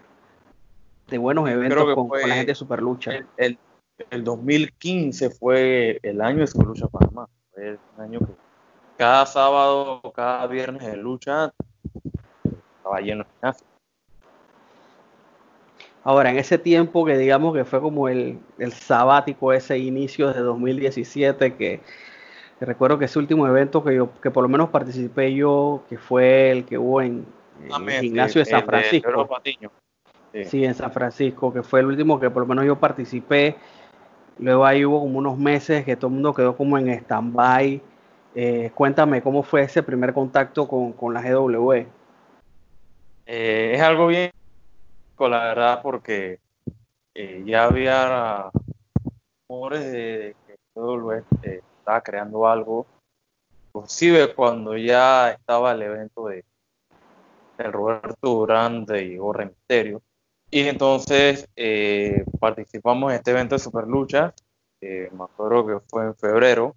[1.08, 3.12] de buenos eventos con, la gente de Superlucha.
[3.38, 3.58] El,
[4.10, 8.34] el, 2015 fue el año de Superlucha Panamá, fue año que
[8.98, 11.54] cada sábado, cada viernes de lucha
[12.78, 13.68] estaba lleno de gimnasio.
[16.04, 18.40] Ahora, en ese tiempo que digamos que fue como el,
[18.72, 21.82] sabático, ese inicio de 2017, que,
[22.62, 26.52] recuerdo que ese último evento que yo, que por lo menos participé yo, que fue
[26.52, 27.26] el que hubo en,
[27.64, 29.30] el gimnasio de San Francisco.
[30.46, 30.64] sí.
[30.64, 33.58] en San Francisco, que fue el último que por lo menos yo participé.
[34.38, 37.82] Luego ahí hubo como unos meses que todo el mundo quedó como en stand-by.
[38.36, 41.74] Eh, cuéntame cómo fue ese primer contacto con, con la GW.
[43.26, 44.32] Eh, es algo bien
[45.28, 46.40] la verdad, porque
[47.14, 48.52] eh, ya había
[49.48, 52.86] rumores de, que el oeste estaba creando algo,
[53.68, 56.46] inclusive cuando ya estaba el evento de,
[57.58, 60.02] Roberto Durán y Gorra Misterio.
[60.50, 64.34] Y entonces eh, participamos en este evento de Superlucha,
[64.82, 66.76] eh, me acuerdo que fue en febrero.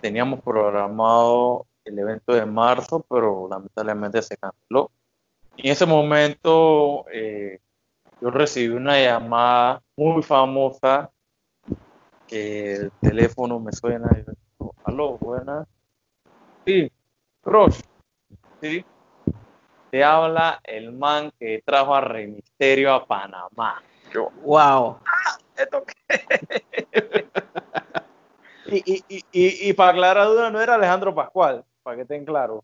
[0.00, 4.90] Teníamos programado el evento de marzo, pero lamentablemente se canceló.
[5.56, 7.60] Y en ese momento eh,
[8.22, 11.10] yo recibí una llamada muy famosa
[12.28, 14.32] que el teléfono me suena y yo
[14.84, 15.66] aló, buenas.
[16.64, 16.88] Sí,
[17.42, 17.82] Roche,
[18.60, 18.84] sí.
[19.90, 23.82] Te habla el man que trajo a Rey Misterio a Panamá.
[24.14, 25.00] Yo, wow.
[25.04, 25.84] Ah, ¿esto
[28.66, 29.24] y, y, y,
[29.68, 32.62] y, para aclarar duda, no era Alejandro Pascual, para que estén claros.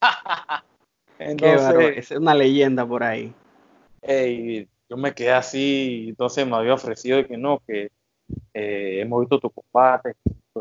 [1.20, 3.32] Entonces, es una leyenda por ahí
[4.88, 7.90] yo me quedé así, entonces me había ofrecido que no, que
[8.52, 10.14] eh, hemos visto tu combate,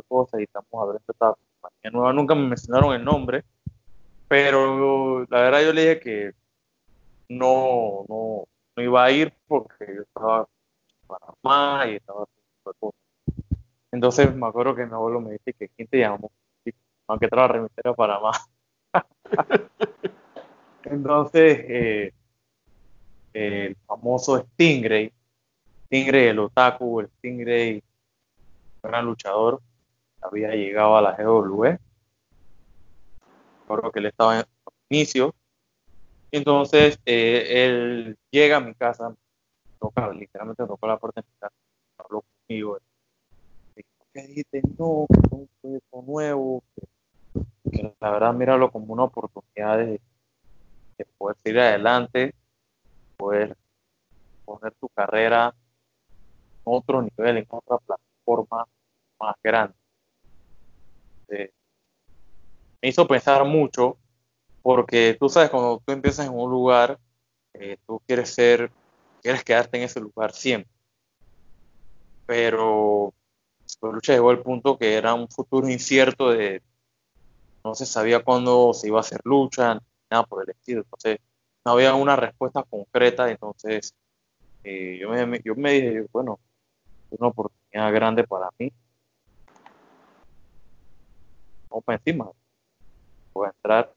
[0.08, 2.14] cosas y estamos abriendo esta compañía nueva.
[2.14, 3.44] Nunca me mencionaron el nombre,
[4.28, 6.34] pero la verdad yo le dije que
[7.30, 10.48] no, no, no iba a ir porque yo estaba
[11.08, 13.00] para más y estaba haciendo cosas.
[13.92, 16.32] Entonces me acuerdo que mi abuelo me dice que quién te llamó,
[17.08, 18.50] aunque trajo remitera para más.
[20.86, 22.14] Entonces, eh,
[23.34, 25.12] el famoso Stingray,
[25.86, 27.84] Stingray el otaku, el Stingray,
[28.82, 29.62] gran luchador,
[30.22, 31.78] había llegado a la GW.
[33.62, 34.46] Recuerdo que él estaba en
[34.90, 35.34] inicio.
[36.32, 39.16] Entonces, eh, él llega a mi casa,
[39.80, 41.56] toca, literalmente tocó la puerta de mi casa,
[41.98, 42.80] habló conmigo.
[44.14, 44.62] ¿Qué dijiste?
[44.78, 46.64] No, que un proyecto nuevo,
[47.72, 50.02] que, la verdad míralo como una oportunidad de,
[50.98, 52.34] de poder seguir adelante
[53.18, 53.56] poder
[54.46, 55.54] poner tu carrera
[56.66, 58.66] en otro nivel, en otra plataforma
[59.20, 59.76] más grande.
[61.30, 61.52] Eh,
[62.82, 63.98] me hizo pensar mucho
[64.62, 67.00] porque tú sabes, cuando tú empiezas en un lugar,
[67.54, 68.72] eh, tú quieres ser,
[69.22, 70.72] quieres quedarte en ese lugar siempre.
[72.26, 73.14] Pero
[73.82, 76.62] la lucha llegó al punto que era un futuro incierto de
[77.64, 80.82] no se sabía cuándo se iba a hacer lucha, nada por el estilo.
[80.82, 81.20] Entonces,
[81.66, 83.96] no había una respuesta concreta, entonces
[84.64, 86.40] eh, yo, me, yo me dije, bueno,
[87.12, 88.72] una oportunidad grande para mí.
[91.70, 92.30] Vamos para encima.
[93.34, 93.94] Voy a entrar.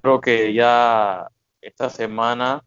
[0.00, 1.28] Creo que ya
[1.60, 2.64] esta semana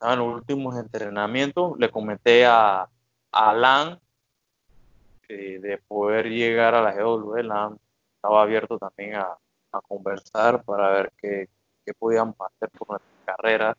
[0.00, 1.78] en los últimos entrenamientos.
[1.78, 2.88] Le comenté a,
[3.30, 4.00] Alan
[5.28, 7.36] eh, de poder llegar a la GW.
[7.36, 7.78] Alan
[8.16, 9.36] estaba abierto también a,
[9.72, 11.48] a conversar para ver qué,
[11.84, 13.76] qué podíamos hacer por nuestra carrera.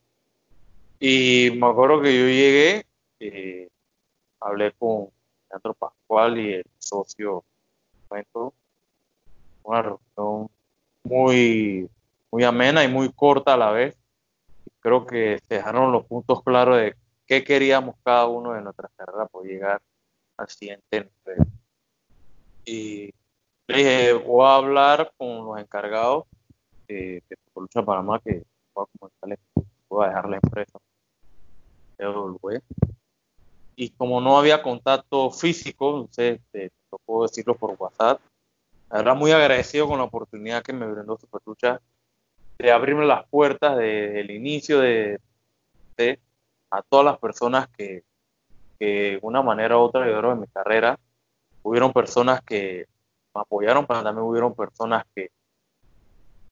[0.99, 2.85] Y me acuerdo que yo llegué,
[3.19, 3.69] eh,
[4.39, 5.09] hablé con
[5.49, 7.43] Leandro Pascual y el socio,
[9.63, 10.49] una reunión
[11.03, 11.89] muy,
[12.31, 13.95] muy amena y muy corta a la vez.
[14.81, 16.95] Creo que se dejaron los puntos claros de
[17.25, 19.81] qué queríamos cada uno de nuestras carreras por llegar
[20.37, 21.47] al siguiente nivel.
[22.65, 23.13] Y
[23.67, 26.25] le dije, voy a hablar con los encargados
[26.87, 28.43] de, de Lucha Panamá que
[29.89, 30.79] voy a dejar la empresa.
[33.75, 36.71] Y como no había contacto físico, no sé, te,
[37.05, 38.19] puedo decirlo por WhatsApp,
[38.91, 41.79] era muy agradecido con la oportunidad que me brindó Superlucha
[42.57, 45.19] de abrirme las puertas desde el inicio de,
[45.95, 46.19] de,
[46.71, 48.03] a todas las personas que,
[48.79, 50.99] que de una manera u otra ayudaron en mi carrera.
[51.63, 52.87] Hubieron personas que
[53.35, 55.31] me apoyaron, pero también hubieron personas que,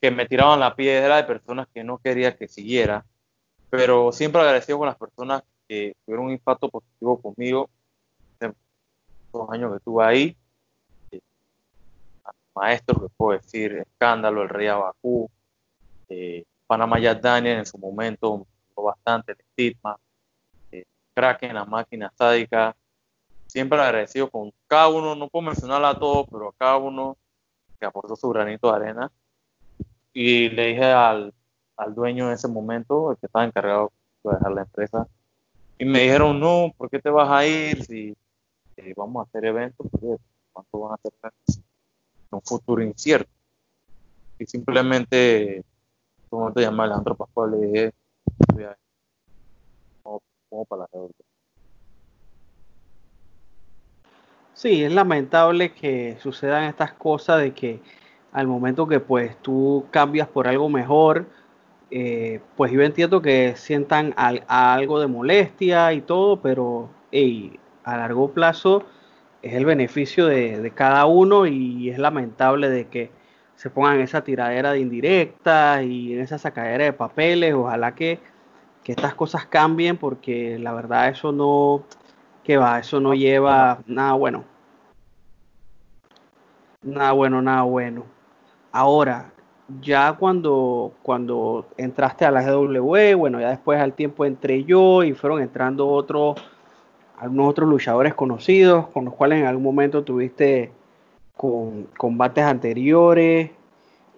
[0.02, 3.06] que me tiraban la piedra, de personas que no quería que siguiera.
[3.70, 7.70] Pero siempre agradecido con las personas que tuvieron un impacto positivo conmigo
[9.34, 10.38] los años que estuve ahí.
[11.12, 11.20] Eh,
[12.56, 15.30] maestros que puedo decir, Escándalo, El Rey Abacú,
[16.10, 18.46] eh, Panamá Jack Daniel en su momento,
[18.76, 19.98] bastante, el estigma,
[20.72, 22.76] eh, Kraken, la máquina sádica.
[23.48, 27.18] Siempre agradecido con cada uno, no puedo mencionarla a todos, pero a cada uno
[27.80, 29.12] que aportó su granito de arena.
[30.20, 31.32] Y le dije al,
[31.76, 33.92] al dueño en ese momento, el que estaba encargado
[34.24, 35.08] de dejar la empresa,
[35.78, 38.18] y me dijeron, no, ¿por qué te vas a ir si
[38.96, 39.86] vamos a hacer eventos?
[40.52, 41.62] ¿Cuánto van a hacer en
[42.32, 43.30] un futuro incierto?
[44.40, 45.64] Y simplemente,
[46.32, 47.94] como te llama Alejandro Pascual, le dije,
[50.02, 51.08] como, para la.
[54.56, 57.82] Sí, es lamentable que sucedan estas cosas de que
[58.32, 61.26] al momento que pues tú cambias por algo mejor,
[61.90, 66.90] eh, pues yo entiendo que sientan algo de molestia y todo, pero
[67.84, 68.84] a largo plazo
[69.42, 73.12] es el beneficio de, cada uno y es lamentable de que
[73.56, 77.54] se pongan esa tiradera de indirectas y en esa sacadera de papeles.
[77.54, 78.20] Ojalá que,
[78.84, 81.84] que estas cosas cambien porque la verdad eso no,
[82.44, 84.44] que va, eso no lleva nada bueno.
[86.84, 88.17] Nada bueno, nada bueno.
[88.72, 89.32] Ahora,
[89.82, 95.14] ya cuando, cuando entraste a la GW, bueno, ya después al tiempo entré yo y
[95.14, 96.36] fueron entrando otros,
[97.18, 100.72] algunos otros luchadores conocidos con los cuales en algún momento tuviste
[101.36, 103.52] con combates anteriores.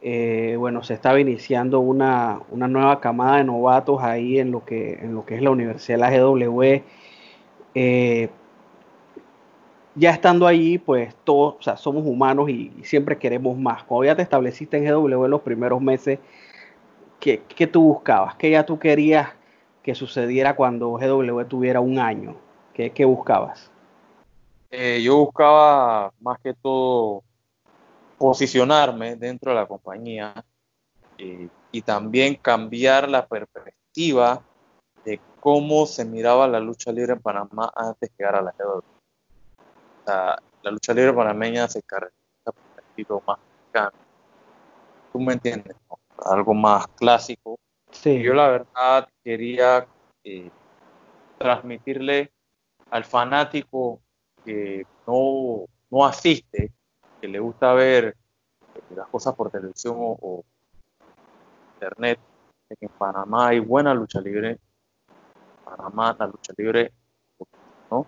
[0.02, 4.94] Eh, bueno, se estaba iniciando una, una, nueva camada de novatos ahí en lo que,
[4.94, 6.84] en lo que es la Universidad de la GW.
[7.76, 8.30] Eh,
[10.00, 13.84] ya estando allí, pues todos, o sea, somos humanos y, siempre queremos más.
[13.84, 16.20] Cuando ya te estableciste en GW en los primeros meses,
[17.20, 17.38] ¿qué,
[17.72, 18.36] tú buscabas?
[18.36, 19.30] ¿Qué ya tú querías
[19.84, 22.36] que sucediera cuando GW tuviera un año?
[22.74, 23.70] ¿Qué, buscabas?
[24.72, 27.24] Eh, yo buscaba más que todo
[28.18, 30.46] posicionarme dentro de la compañía
[31.18, 34.42] eh, y también cambiar la perspectiva
[35.04, 38.99] de cómo se miraba la lucha libre en Panamá antes de llegar a la GW
[40.10, 43.98] la, lucha libre panameña se caracteriza por un estilo más mexicano.
[45.12, 45.76] Tú me entiendes,
[46.26, 47.60] algo más clásico.
[47.92, 48.22] Sí.
[48.22, 49.88] Yo la verdad quería
[50.24, 50.52] eh,
[51.38, 52.32] transmitirle
[52.92, 54.00] al fanático
[54.46, 56.72] que no, no, asiste,
[57.22, 58.16] que le gusta ver
[58.96, 60.44] las cosas por televisión o,
[61.76, 62.20] internet,
[62.70, 64.60] de que en Panamá hay buena lucha libre.
[65.64, 66.92] Panamá, la lucha libre,
[67.90, 68.06] ¿no?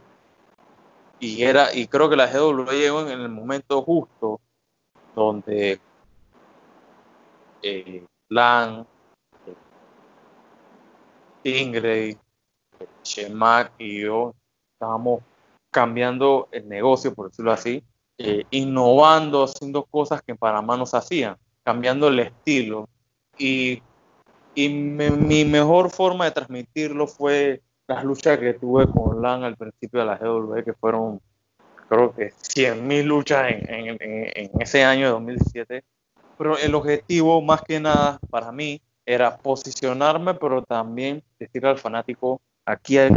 [1.22, 4.42] Y era y creo que la GW llegó en el momento justo
[5.16, 5.80] donde
[7.62, 8.88] eh, Lan,
[11.44, 12.18] Ingrid,
[13.04, 14.34] Shemak y yo
[14.74, 15.22] estábamos
[15.70, 17.84] cambiando el negocio, por decirlo así,
[18.18, 22.90] eh, innovando, haciendo cosas que en Panamá no se hacían, cambiando el estilo.
[23.38, 23.84] Y,
[24.56, 27.62] y mi mejor forma de transmitirlo fue
[27.92, 31.20] las luchas que tuve con LAN al principio de la GW, que fueron
[31.90, 35.84] creo que 100.000 luchas en, ese año de 2017.
[36.38, 42.40] Pero el objetivo más que nada para mí era posicionarme, pero también decirle al fanático,
[42.66, 43.12] aquí hay,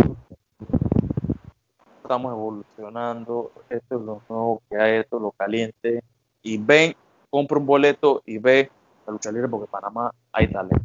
[2.02, 6.02] estamos evolucionando, esto es lo nuevo que hay, esto es lo caliente,
[6.42, 6.96] y ven,
[7.30, 8.72] compra un boleto y ve
[9.06, 10.84] la lucha libre porque Panamá hay talento.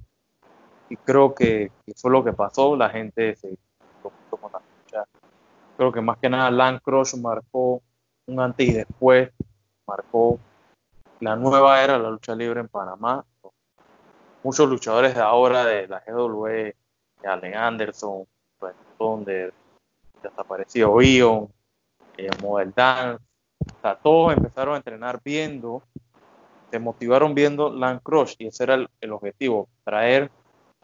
[0.89, 3.57] Y creo que, fue lo que pasó, la gente se
[5.79, 6.81] Creo que más que nada Land
[7.21, 7.81] marcó
[8.25, 9.31] un antes y después,
[9.87, 10.37] marcó
[11.21, 13.25] la nueva era de la lucha libre en Panamá.
[14.43, 16.75] Muchos luchadores de ahora de la GW, de
[17.25, 18.25] Allen Anderson,
[18.99, 19.53] donde
[20.21, 21.47] desapareció Ion,
[22.17, 23.23] eh, Model Dance,
[24.03, 25.81] todos empezaron a entrenar viendo,
[26.71, 28.01] se motivaron viendo Land
[28.37, 30.29] y ese era el, el objetivo, traer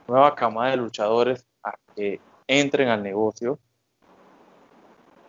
[0.08, 3.60] nueva camada de luchadores a que entren al negocio,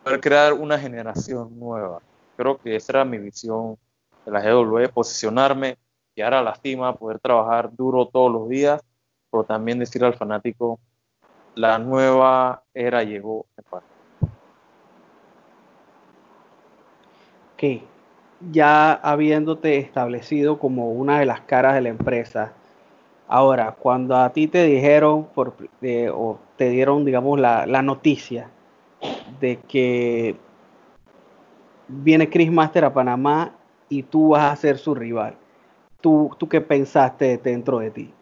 [0.07, 1.99] poder crear una generación nueva.
[2.37, 3.77] Creo que esa era mi visión
[4.25, 5.77] de la GW, posicionarme,
[6.15, 8.81] llegar a la cima, poder trabajar duro todos los días,
[9.29, 10.79] pero también decir al fanático
[11.55, 13.87] la nueva era llegó en Panamá.
[17.57, 17.81] que
[18.51, 22.53] ya habiéndote establecido como una de las caras de la empresa,
[23.27, 28.51] ahora, cuando a ti te dijeron por, eh, o te dieron, digamos, la, la, noticia
[29.39, 30.37] de que
[31.87, 33.55] viene Chris Master a Panamá
[33.89, 35.37] y tú vas a ser su rival,
[36.01, 38.13] ¿tú, tú qué pensaste dentro de ti?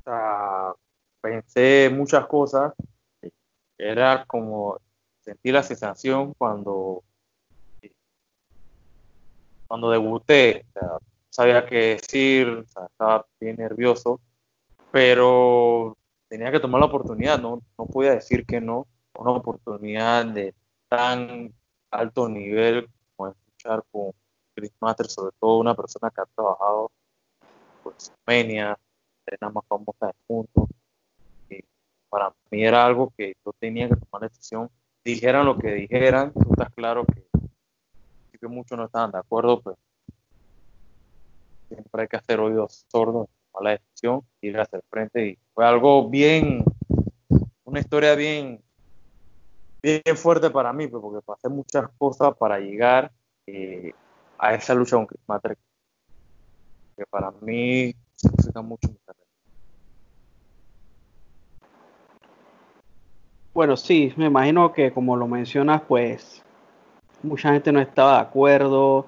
[0.00, 0.72] O sea,
[1.20, 2.72] pensé muchas cosas.
[3.78, 4.78] Era como
[5.20, 7.02] sentir la sensación cuando
[9.72, 10.66] cuando debuté,
[11.30, 14.20] sabía qué decir, estaba bien nervioso,
[14.90, 15.96] pero
[16.28, 20.54] tenía que tomar la oportunidad, no, no podía decir que no, una oportunidad de
[20.88, 21.52] tan
[21.90, 24.12] alto nivel como escuchar con
[24.54, 26.90] Chris Master, sobre todo una persona que ha trabajado
[27.82, 27.94] por
[28.26, 28.78] Menia,
[29.40, 30.68] la más famosa del mundo.
[31.48, 31.60] Y
[32.08, 34.70] para mí era algo que yo tenía que tomar la decisión,
[35.04, 37.22] dijeran lo que dijeran, tú claro que
[38.48, 39.76] muchos no estaban de acuerdo, pues
[41.68, 45.66] siempre hay que hacer oídos sordos, a la decisión, ir hacia el frente y fue
[45.66, 46.64] algo bien,
[47.64, 48.62] una historia bien,
[49.82, 53.10] bien fuerte para mí, pues, porque pasé muchas cosas para llegar
[53.46, 53.92] eh,
[54.38, 55.58] a esa lucha con Chris Matter,
[56.96, 58.88] que para mí significa mucho.
[63.54, 66.42] Bueno, sí, me imagino que como lo mencionas, pues
[67.22, 69.06] mucha gente no estaba de acuerdo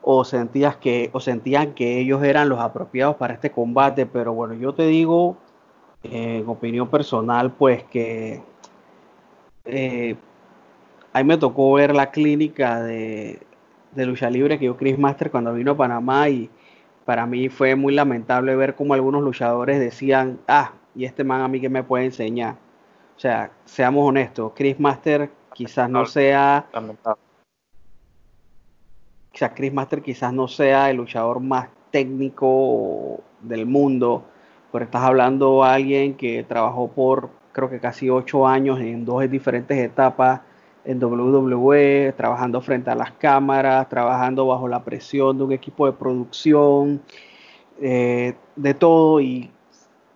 [0.00, 4.54] o sentías que o sentían que ellos eran los apropiados para este combate, pero bueno,
[4.54, 5.36] yo te digo
[6.02, 8.42] en opinión personal pues que
[9.64, 10.16] eh,
[11.12, 13.40] ahí me tocó ver la clínica de,
[13.92, 16.50] de lucha libre que yo Chris Master cuando vino a Panamá y
[17.04, 21.48] para mí fue muy lamentable ver cómo algunos luchadores decían, ah, y este man a
[21.48, 22.56] mí que me puede enseñar.
[23.16, 26.66] O sea, seamos honestos, Chris Master quizás no sea
[29.32, 34.24] quizás Chris Master quizás no sea el luchador más técnico del mundo,
[34.70, 39.28] pero estás hablando de alguien que trabajó por creo que casi ocho años en dos
[39.30, 40.40] diferentes etapas
[40.84, 45.92] en WWE, trabajando frente a las cámaras, trabajando bajo la presión de un equipo de
[45.92, 47.00] producción,
[47.80, 49.50] eh, de todo, y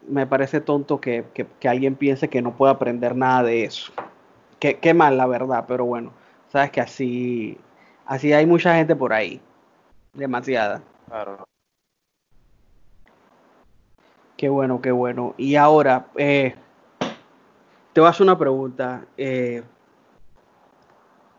[0.08, 3.92] me parece tonto que, que alguien piense que no puede aprender nada de eso.
[4.58, 6.12] Qué, mal, la verdad, pero bueno,
[6.48, 7.58] sabes que así,
[8.06, 9.40] así hay mucha gente por ahí.
[10.14, 10.82] Demasiada.
[11.06, 11.46] Claro.
[14.36, 15.34] Qué bueno, qué bueno.
[15.36, 16.54] Y ahora, eh,
[17.96, 19.06] te voy a hacer una pregunta.
[19.16, 19.62] Eh,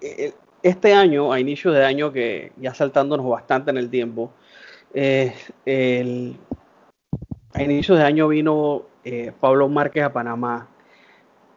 [0.01, 0.33] eh,
[0.63, 4.31] este año, a inicio de año, que ya saltándonos bastante en el tiempo,
[4.91, 6.35] el,
[7.53, 8.87] a inicio de año vino
[9.39, 10.67] Pablo Márquez a Panamá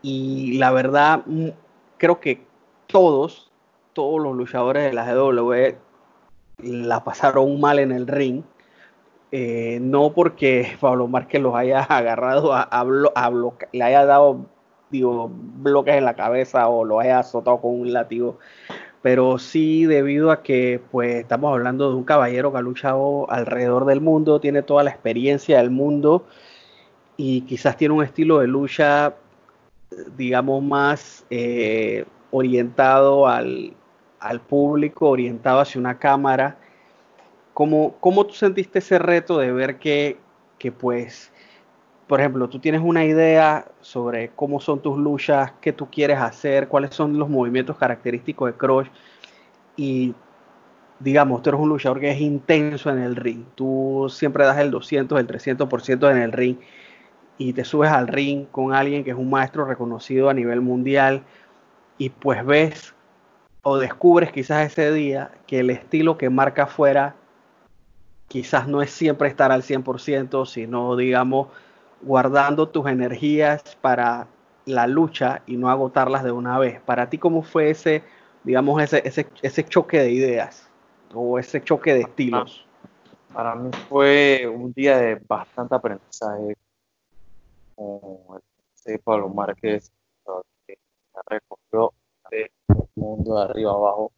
[0.03, 1.49] y la verdad, mm,
[1.97, 2.45] creo que
[2.87, 3.51] todos,
[3.95, 5.79] todos los luchadores de la GW
[6.59, 8.43] la pasaron mal en el ring.
[9.33, 13.31] Eh, no porque Pablo Márquez los haya agarrado a, a,
[13.73, 14.60] le haya dado
[14.91, 18.39] digo, bloques en la cabeza o lo haya azotado con un látigo,
[19.03, 23.87] pero sí debido a que pues estamos hablando de un caballero que ha luchado alrededor
[23.87, 26.27] del mundo, tiene toda la experiencia del mundo
[27.17, 29.15] y quizás tiene un estilo de lucha
[30.17, 33.75] digamos, más eh, orientado al,
[34.49, 36.59] público, orientado hacia una cámara.
[37.55, 40.19] ¿Cómo, ¿Cómo, tú sentiste ese reto de ver que,
[40.59, 41.33] que, pues,
[42.11, 46.67] por ejemplo, tú tienes una idea sobre cómo son tus luchas, qué tú quieres hacer,
[46.67, 48.89] cuáles son los movimientos característicos de Crush
[49.77, 50.13] y
[50.99, 54.73] digamos, tú eres un luchador que es intenso en el ring, tú siempre das el
[54.73, 56.57] 200, el 300% en el ring
[57.39, 61.23] y te subes al ring con alguien que es un maestro reconocido a nivel mundial
[61.97, 62.93] y pues ves
[63.63, 67.15] o descubres quizás ese día que el estilo que marca afuera
[68.27, 71.51] quizás no es siempre estar al 100%, sino digamos
[72.03, 74.27] guardando tus energías para
[74.65, 76.81] la lucha y no agotarlas de una vez.
[76.81, 78.03] Para ti, ¿cómo fue ese,
[78.45, 80.69] digamos, ese, ese, ese choque de ideas
[81.15, 82.67] o ese choque de estilos?
[83.33, 86.57] Para mí fue un día de bastante aprendizaje
[87.77, 88.41] con
[88.87, 89.93] el Pablo Márquez,
[90.67, 90.77] que
[91.27, 91.93] recogió
[92.31, 92.51] el
[92.95, 94.13] mundo de arriba abajo.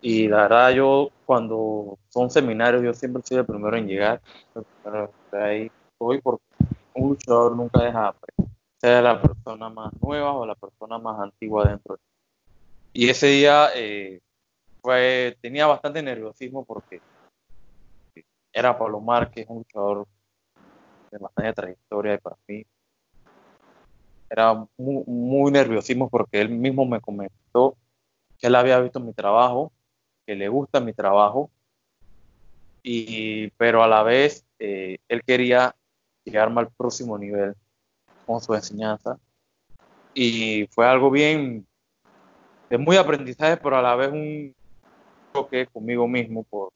[0.00, 4.20] Y la verdad, yo cuando son seminarios, yo siempre soy el primero en llegar.
[4.84, 6.44] Pero ahí voy porque
[6.96, 8.46] un luchador nunca deja de
[8.78, 11.98] ser la persona más nueva o la persona más antigua dentro.
[12.92, 14.20] Y ese día eh,
[14.80, 17.00] fue, tenía bastante nerviosismo porque
[18.52, 20.06] era Pablo Márquez, un luchador
[21.10, 22.64] de bastante trayectoria y para mí
[24.30, 27.76] era muy, muy nerviosismo porque él mismo me comentó
[28.38, 29.72] que él había visto mi trabajo,
[30.26, 31.50] que le gusta mi trabajo,
[32.82, 35.74] y, pero a la vez eh, él quería
[36.26, 37.54] llegarme al próximo nivel
[38.26, 39.18] con su enseñanza.
[40.12, 41.66] Y fue algo bien,
[42.68, 44.54] de muy aprendizaje, pero a la vez un
[45.32, 46.70] choque conmigo mismo, por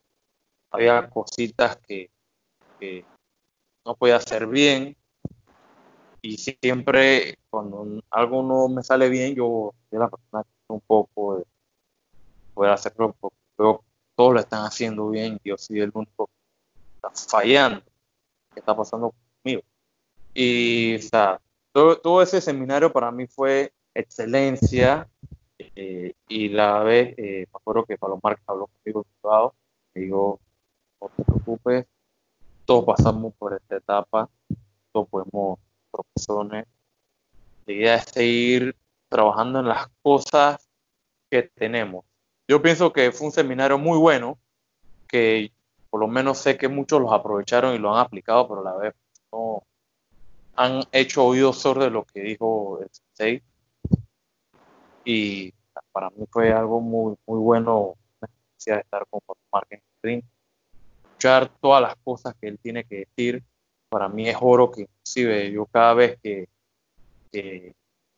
[0.70, 2.10] había cositas que,
[2.78, 3.04] que
[3.84, 4.96] no podía hacer bien,
[6.22, 11.38] y siempre cuando algo no me sale bien, yo soy la persona que un poco
[11.38, 11.44] de
[12.54, 17.82] poder hacerlo porque todos lo están haciendo bien yo soy el único que está fallando,
[18.52, 19.62] que está pasando conmigo.
[20.34, 21.40] Y o sea,
[21.72, 25.08] todo, ese seminario para mí fue excelencia
[25.58, 29.54] eh, y la vez, eh, me acuerdo que Palomar habló conmigo privado,
[29.94, 30.40] me dijo,
[31.00, 31.86] no te preocupes,
[32.64, 34.28] todos pasamos por esta etapa,
[34.92, 35.58] todos podemos
[35.90, 36.66] profesores.
[37.66, 38.76] La idea es seguir
[39.08, 40.68] trabajando en las cosas
[41.30, 42.04] que tenemos.
[42.48, 44.38] Yo pienso que fue un seminario muy bueno,
[45.08, 45.52] que
[45.88, 48.94] por lo menos sé que muchos los aprovecharon y lo han aplicado, pero la vez
[50.60, 53.42] han hecho oídos sordos de lo que dijo el sensei.
[55.04, 55.54] Y
[55.92, 57.94] para mí fue algo muy, muy bueno
[58.66, 60.22] de estar con Marketing Stream,
[61.02, 63.42] escuchar todas las cosas que él tiene que decir
[63.90, 66.48] para mí es oro que inclusive yo cada vez que,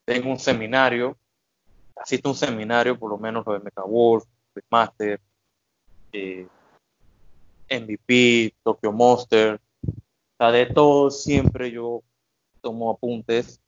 [0.04, 1.16] tengo un seminario,
[1.96, 4.24] asisto a un seminario, por lo menos lo de Mecha Wolf,
[4.70, 5.20] Master,
[6.12, 6.46] eh,
[7.70, 9.60] MVP, Tokyo Monster,
[10.38, 12.02] o de todo siempre yo
[12.62, 13.60] tomo apuntes,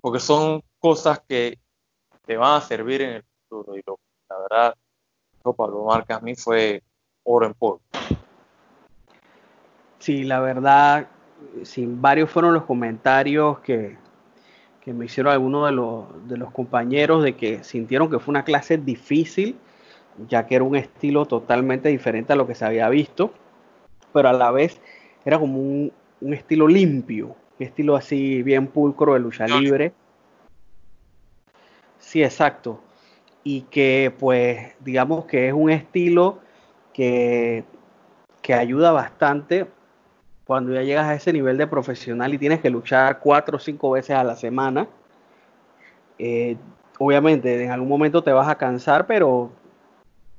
[0.00, 1.58] porque son cosas que
[2.24, 3.98] te van a servir en el futuro y lo,
[4.28, 4.74] la verdad,
[5.44, 6.82] lo Pablo Marca a mí fue
[7.24, 7.80] oro en polvo.
[9.98, 11.08] Sí, la verdad,
[11.62, 13.96] sí, varios fueron los comentarios que,
[14.86, 18.78] me hicieron algunos de los, de los compañeros de que sintieron que fue una clase
[18.78, 19.56] difícil,
[20.28, 23.32] ya que era un estilo totalmente diferente a lo que se había visto,
[24.12, 24.80] pero a la vez
[25.24, 25.92] era como un,
[26.22, 29.92] un estilo limpio, un estilo así bien pulcro de lucha libre.
[31.98, 32.80] Sí, exacto.
[33.44, 36.38] Y que pues digamos que es un estilo
[36.92, 37.64] que,
[38.40, 39.66] que ayuda bastante
[40.46, 43.90] cuando ya llegas a ese nivel de profesional y tienes que luchar cuatro o cinco
[43.92, 44.86] veces a la semana,
[46.18, 46.56] eh,
[46.98, 49.50] obviamente en algún momento te vas a cansar, pero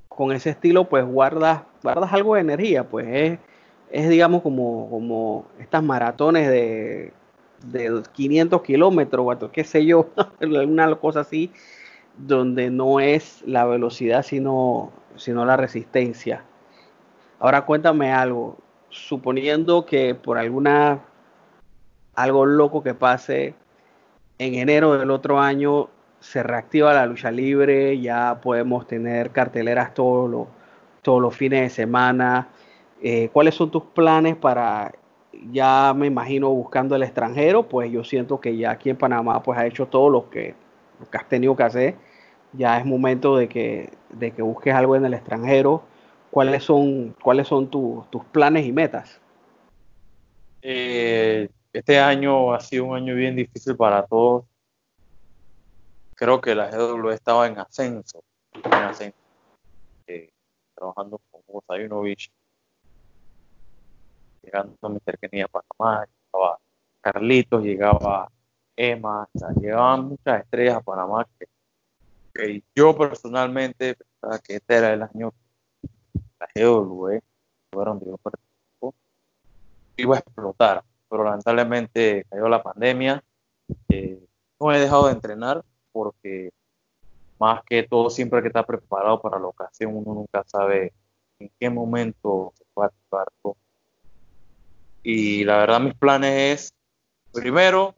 [0.07, 3.39] con ese estilo pues guardas, guardas algo de energía, pues es,
[3.93, 7.13] es digamos como, como estas maratones de,
[7.63, 10.09] de 500 kilómetros, qué sé yo,
[10.41, 11.51] alguna cosa así,
[12.17, 16.43] donde no es la velocidad sino, sino la resistencia.
[17.39, 18.57] Ahora cuéntame algo,
[18.89, 20.99] suponiendo que por alguna
[22.15, 23.53] algo loco que pase
[24.39, 25.89] en enero del otro año
[26.19, 30.47] se reactiva la lucha libre, ya podemos tener carteleras todos los,
[31.03, 32.47] todos los fines de semana.
[33.03, 34.93] Eh, ¿Cuáles son tus planes para,
[35.51, 37.67] ya me imagino, buscando el extranjero?
[37.69, 40.55] Pues yo siento que ya aquí en Panamá pues ha hecho todo lo que,
[41.11, 41.95] has tenido que hacer.
[42.53, 45.83] Ya es momento de que, de que busques algo en el extranjero
[46.33, 49.21] ¿cuáles son, cuáles son tus planes y metas?
[50.63, 54.45] Eh, este año ha sido un año bien difícil para todos.
[56.15, 59.17] Creo que la GW estaba en ascenso, en ascenso
[60.07, 60.31] eh,
[60.73, 62.31] trabajando con Hugo Sayunovich,
[64.43, 66.59] llegando a mi cercanía a Panamá, llegaba
[67.01, 68.31] Carlitos, llegaba
[68.75, 69.27] Emma,
[69.59, 71.47] llegaban muchas estrellas a Panamá que,
[72.33, 75.33] que yo personalmente pensaba que este era el año
[76.39, 76.47] la
[79.97, 83.23] iba a explotar, pero lamentablemente cayó la pandemia.
[83.89, 84.19] Eh,
[84.59, 86.51] no he dejado de entrenar porque
[87.39, 90.93] más que todo siempre hay que estar preparado para la ocasión, uno nunca sabe
[91.39, 93.27] en qué momento se puede activar
[95.03, 96.73] Y la verdad mis planes es,
[97.33, 97.95] primero,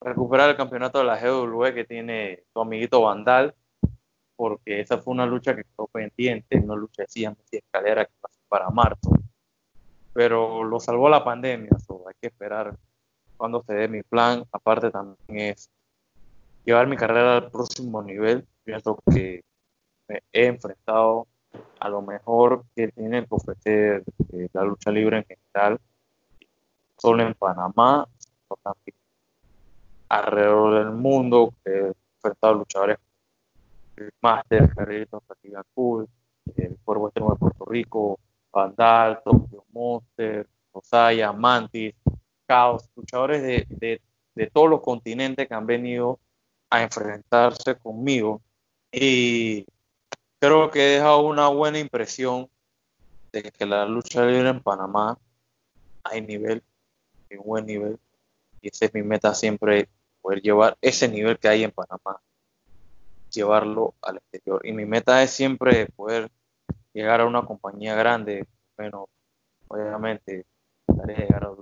[0.00, 3.54] recuperar el campeonato de la GW que tiene tu amiguito Vandal,
[4.36, 8.68] porque esa fue una lucha que quedó pendiente, una lucha de escalera que pasó para
[8.70, 9.12] marzo,
[10.12, 11.70] pero lo salvó la pandemia,
[12.06, 12.76] hay que esperar
[13.36, 15.70] cuando se dé mi plan, aparte también es
[16.64, 19.44] llevar mi carrera al próximo nivel, pienso que
[20.08, 21.26] me he enfrentado
[21.80, 25.80] a lo mejor que tiene que ofrecer eh, la lucha libre en general,
[26.96, 28.06] solo en Panamá,
[30.08, 32.98] alrededor del mundo, que enfrentado luchadores
[34.20, 36.08] Master, Carritos, Fatiga Cool,
[36.56, 38.18] el Cuervo de Puerto Rico,
[38.52, 41.94] Vandal, Tokyo Monster, Rosaya, Mantis,
[42.44, 44.00] scouts, luchadores de,
[44.34, 46.20] de todos los continentes que han venido
[46.70, 48.40] a enfrentarse conmigo.
[48.92, 49.66] Y
[50.38, 52.48] creo que he dejado una buena impresión
[53.32, 55.18] de que la lucha libre en Panamá
[56.04, 56.62] hay nivel,
[57.30, 57.98] hay un buen nivel.
[58.60, 59.88] Y esa es mi meta siempre,
[60.20, 62.20] poder llevar ese nivel que hay en Panamá,
[63.30, 64.66] llevarlo al exterior.
[64.66, 66.30] Y mi meta es siempre poder
[66.92, 69.08] llegar a una compañía grande, bueno,
[69.68, 70.46] obviamente,
[70.86, 71.52] estaré llegar a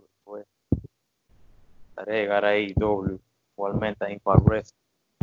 [1.88, 3.18] estaré llegar a AEW,
[3.54, 4.78] igualmente a Impact Wrestling,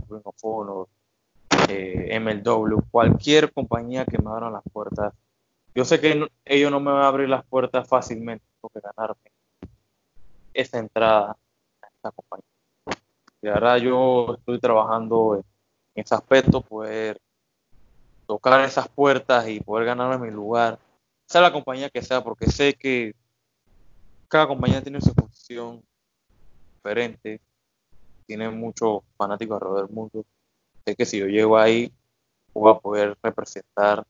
[0.09, 0.87] Ring of Honor,
[1.69, 5.13] eh, MLW, cualquier compañía que me abra las puertas.
[5.75, 9.31] Yo sé que ellos no me van a abrir las puertas fácilmente, tengo que ganarme
[10.53, 11.37] esa entrada
[11.81, 12.45] a esta compañía.
[13.41, 15.43] De verdad yo estoy trabajando en,
[15.95, 17.19] ese aspecto, poder
[18.25, 20.79] tocar esas puertas y poder ganarme mi lugar,
[21.25, 23.13] sea la compañía que sea, porque sé que
[24.27, 25.83] cada compañía tiene su posición
[26.75, 27.41] diferente,
[28.25, 30.25] tiene muchos fanáticos alrededor del mundo.
[30.85, 31.93] Sé que si yo llego ahí,
[32.53, 34.05] voy a poder representar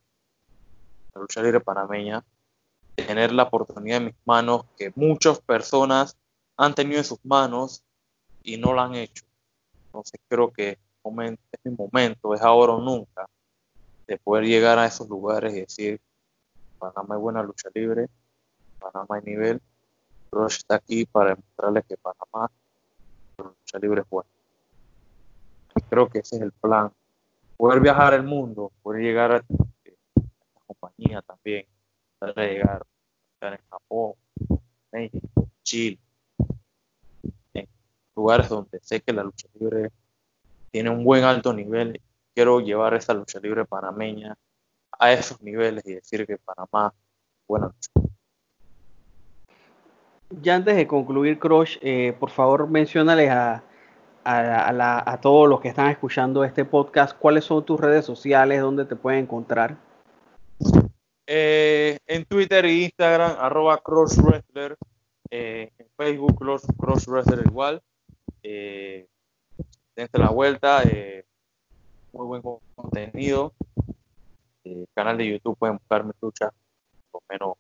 [1.14, 2.24] la lucha libre panameña,
[2.96, 6.18] tener la oportunidad en mis manos que muchas personas
[6.58, 7.84] han tenido en sus manos
[8.44, 9.24] y no lo han hecho.
[9.86, 13.28] Entonces creo que es mi momento, es ahora o nunca,
[14.08, 16.02] de poder llegar a esos lugares y decir,
[16.80, 18.10] Panamá hay buena lucha libre,
[18.80, 19.62] Panamá hay nivel,
[20.32, 22.52] Rush está aquí para demostrarles que Panamá
[23.38, 24.30] lucha libre es buena.
[25.94, 26.92] Creo que ese es el plan.
[27.56, 31.68] Poder viajar el mundo, poder llegar a esta compañía también,
[32.18, 32.84] poder llegar
[33.36, 34.14] estar en Japón,
[34.92, 36.00] México, Chile,
[37.54, 37.68] en
[38.16, 39.92] lugares donde sé que la lucha libre
[40.72, 42.02] tiene un buen alto nivel.
[42.34, 44.36] Quiero llevar esa lucha libre panameña
[44.98, 46.92] a esos niveles y decir que Panamá,
[47.48, 47.92] lucha
[50.42, 53.64] ya antes de concluir, Crush, eh, por favor, mencionales a,
[54.26, 58.96] a, todos los que están escuchando este podcast cuáles son tus redes sociales, dónde te
[58.96, 59.78] pueden encontrar.
[61.26, 64.78] Eh, en Twitter e Instagram, arroba CrossWrestler,
[65.32, 67.82] eh, en Facebook, Cross, CrossWrestler igual.
[68.44, 69.08] Eh,
[69.96, 70.84] dense la vuelta,
[72.12, 72.42] muy buen
[72.76, 73.54] contenido.
[74.94, 76.52] canal de YouTube pueden buscar mi lucha,
[77.12, 77.56] por menos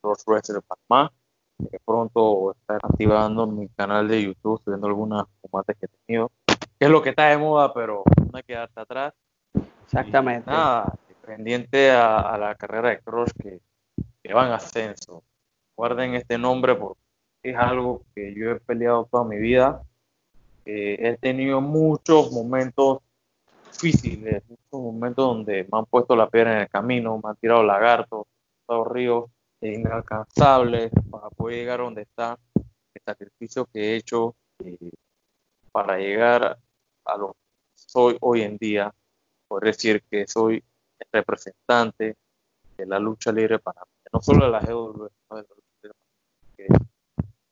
[0.00, 1.10] CrossWrestler más
[1.68, 6.86] que pronto estar activando mi canal de YouTube, subiendo algunas combates que he tenido, que
[6.86, 9.14] es lo que está de moda, pero no hay que quedarse atrás.
[9.84, 10.50] Exactamente.
[10.50, 10.94] nada,
[11.26, 13.60] pendiente a, la carrera de Crush que,
[14.22, 15.22] que va en ascenso.
[15.76, 17.00] Guarden este nombre porque
[17.42, 19.82] es algo que yo he peleado toda mi vida.
[20.64, 22.98] he tenido muchos momentos
[23.72, 27.62] difíciles, muchos momentos donde me han puesto la piedra en el camino, me han tirado
[27.62, 28.26] lagartos,
[28.66, 28.84] todo
[29.60, 34.90] ríos, inalcanzable para poder llegar a donde está, el sacrificio que he hecho eh,
[35.72, 36.58] para llegar
[37.04, 37.38] a lo que
[37.74, 38.94] soy hoy en día,
[39.48, 40.62] por decir que soy
[41.12, 42.16] representante
[42.76, 43.82] de la lucha libre para
[44.12, 45.68] no solo de la GW, sino de la lucha
[46.58, 46.90] libre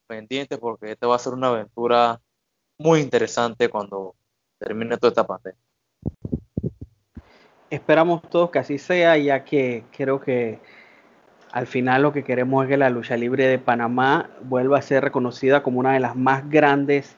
[0.09, 2.21] pendiente porque esta va a ser una aventura
[2.79, 4.17] muy interesante cuando
[4.59, 5.61] termine toda esta pandemia.
[7.71, 10.59] Esperamos todos que así sea, ya que creo que
[11.53, 15.05] al final lo que queremos es que la lucha libre de Panamá vuelva a ser
[15.05, 17.17] reconocida como una de las más grandes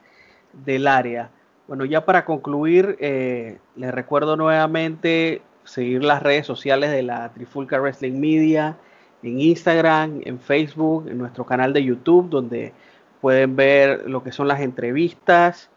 [0.65, 1.31] del área.
[1.67, 7.79] Bueno, ya para concluir, eh, les recuerdo nuevamente seguir las redes sociales de la Trifulca
[7.79, 8.77] Wrestling Media
[9.23, 12.73] en Instagram, en Facebook, en nuestro canal de YouTube, donde
[13.21, 15.71] pueden ver lo que son las entrevistas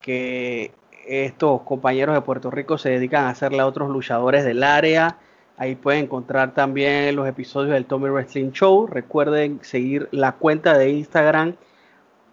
[0.00, 0.72] que
[1.06, 5.18] estos compañeros de Puerto Rico se dedican a hacerle a otros luchadores del área
[5.56, 8.88] Ahí pueden encontrar también los episodios del Tommy Wrestling Show.
[8.88, 11.54] Recuerden seguir la cuenta de Instagram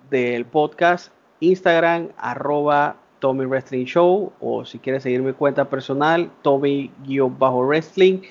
[0.10, 8.22] del podcast, Instagram arroba Tommy Wrestling Show o si quieres seguir mi cuenta personal, Tommy-Wrestling.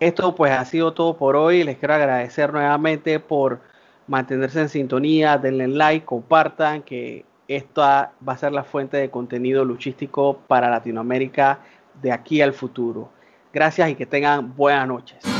[0.00, 1.62] Esto pues ha sido todo por hoy.
[1.62, 3.60] Les quiero agradecer nuevamente por
[4.06, 9.64] mantenerse en sintonía, denle like, compartan que esta va a ser la fuente de contenido
[9.64, 11.60] luchístico para Latinoamérica
[12.00, 13.10] de aquí al futuro.
[13.52, 15.37] Gracias y que tengan buenas noches.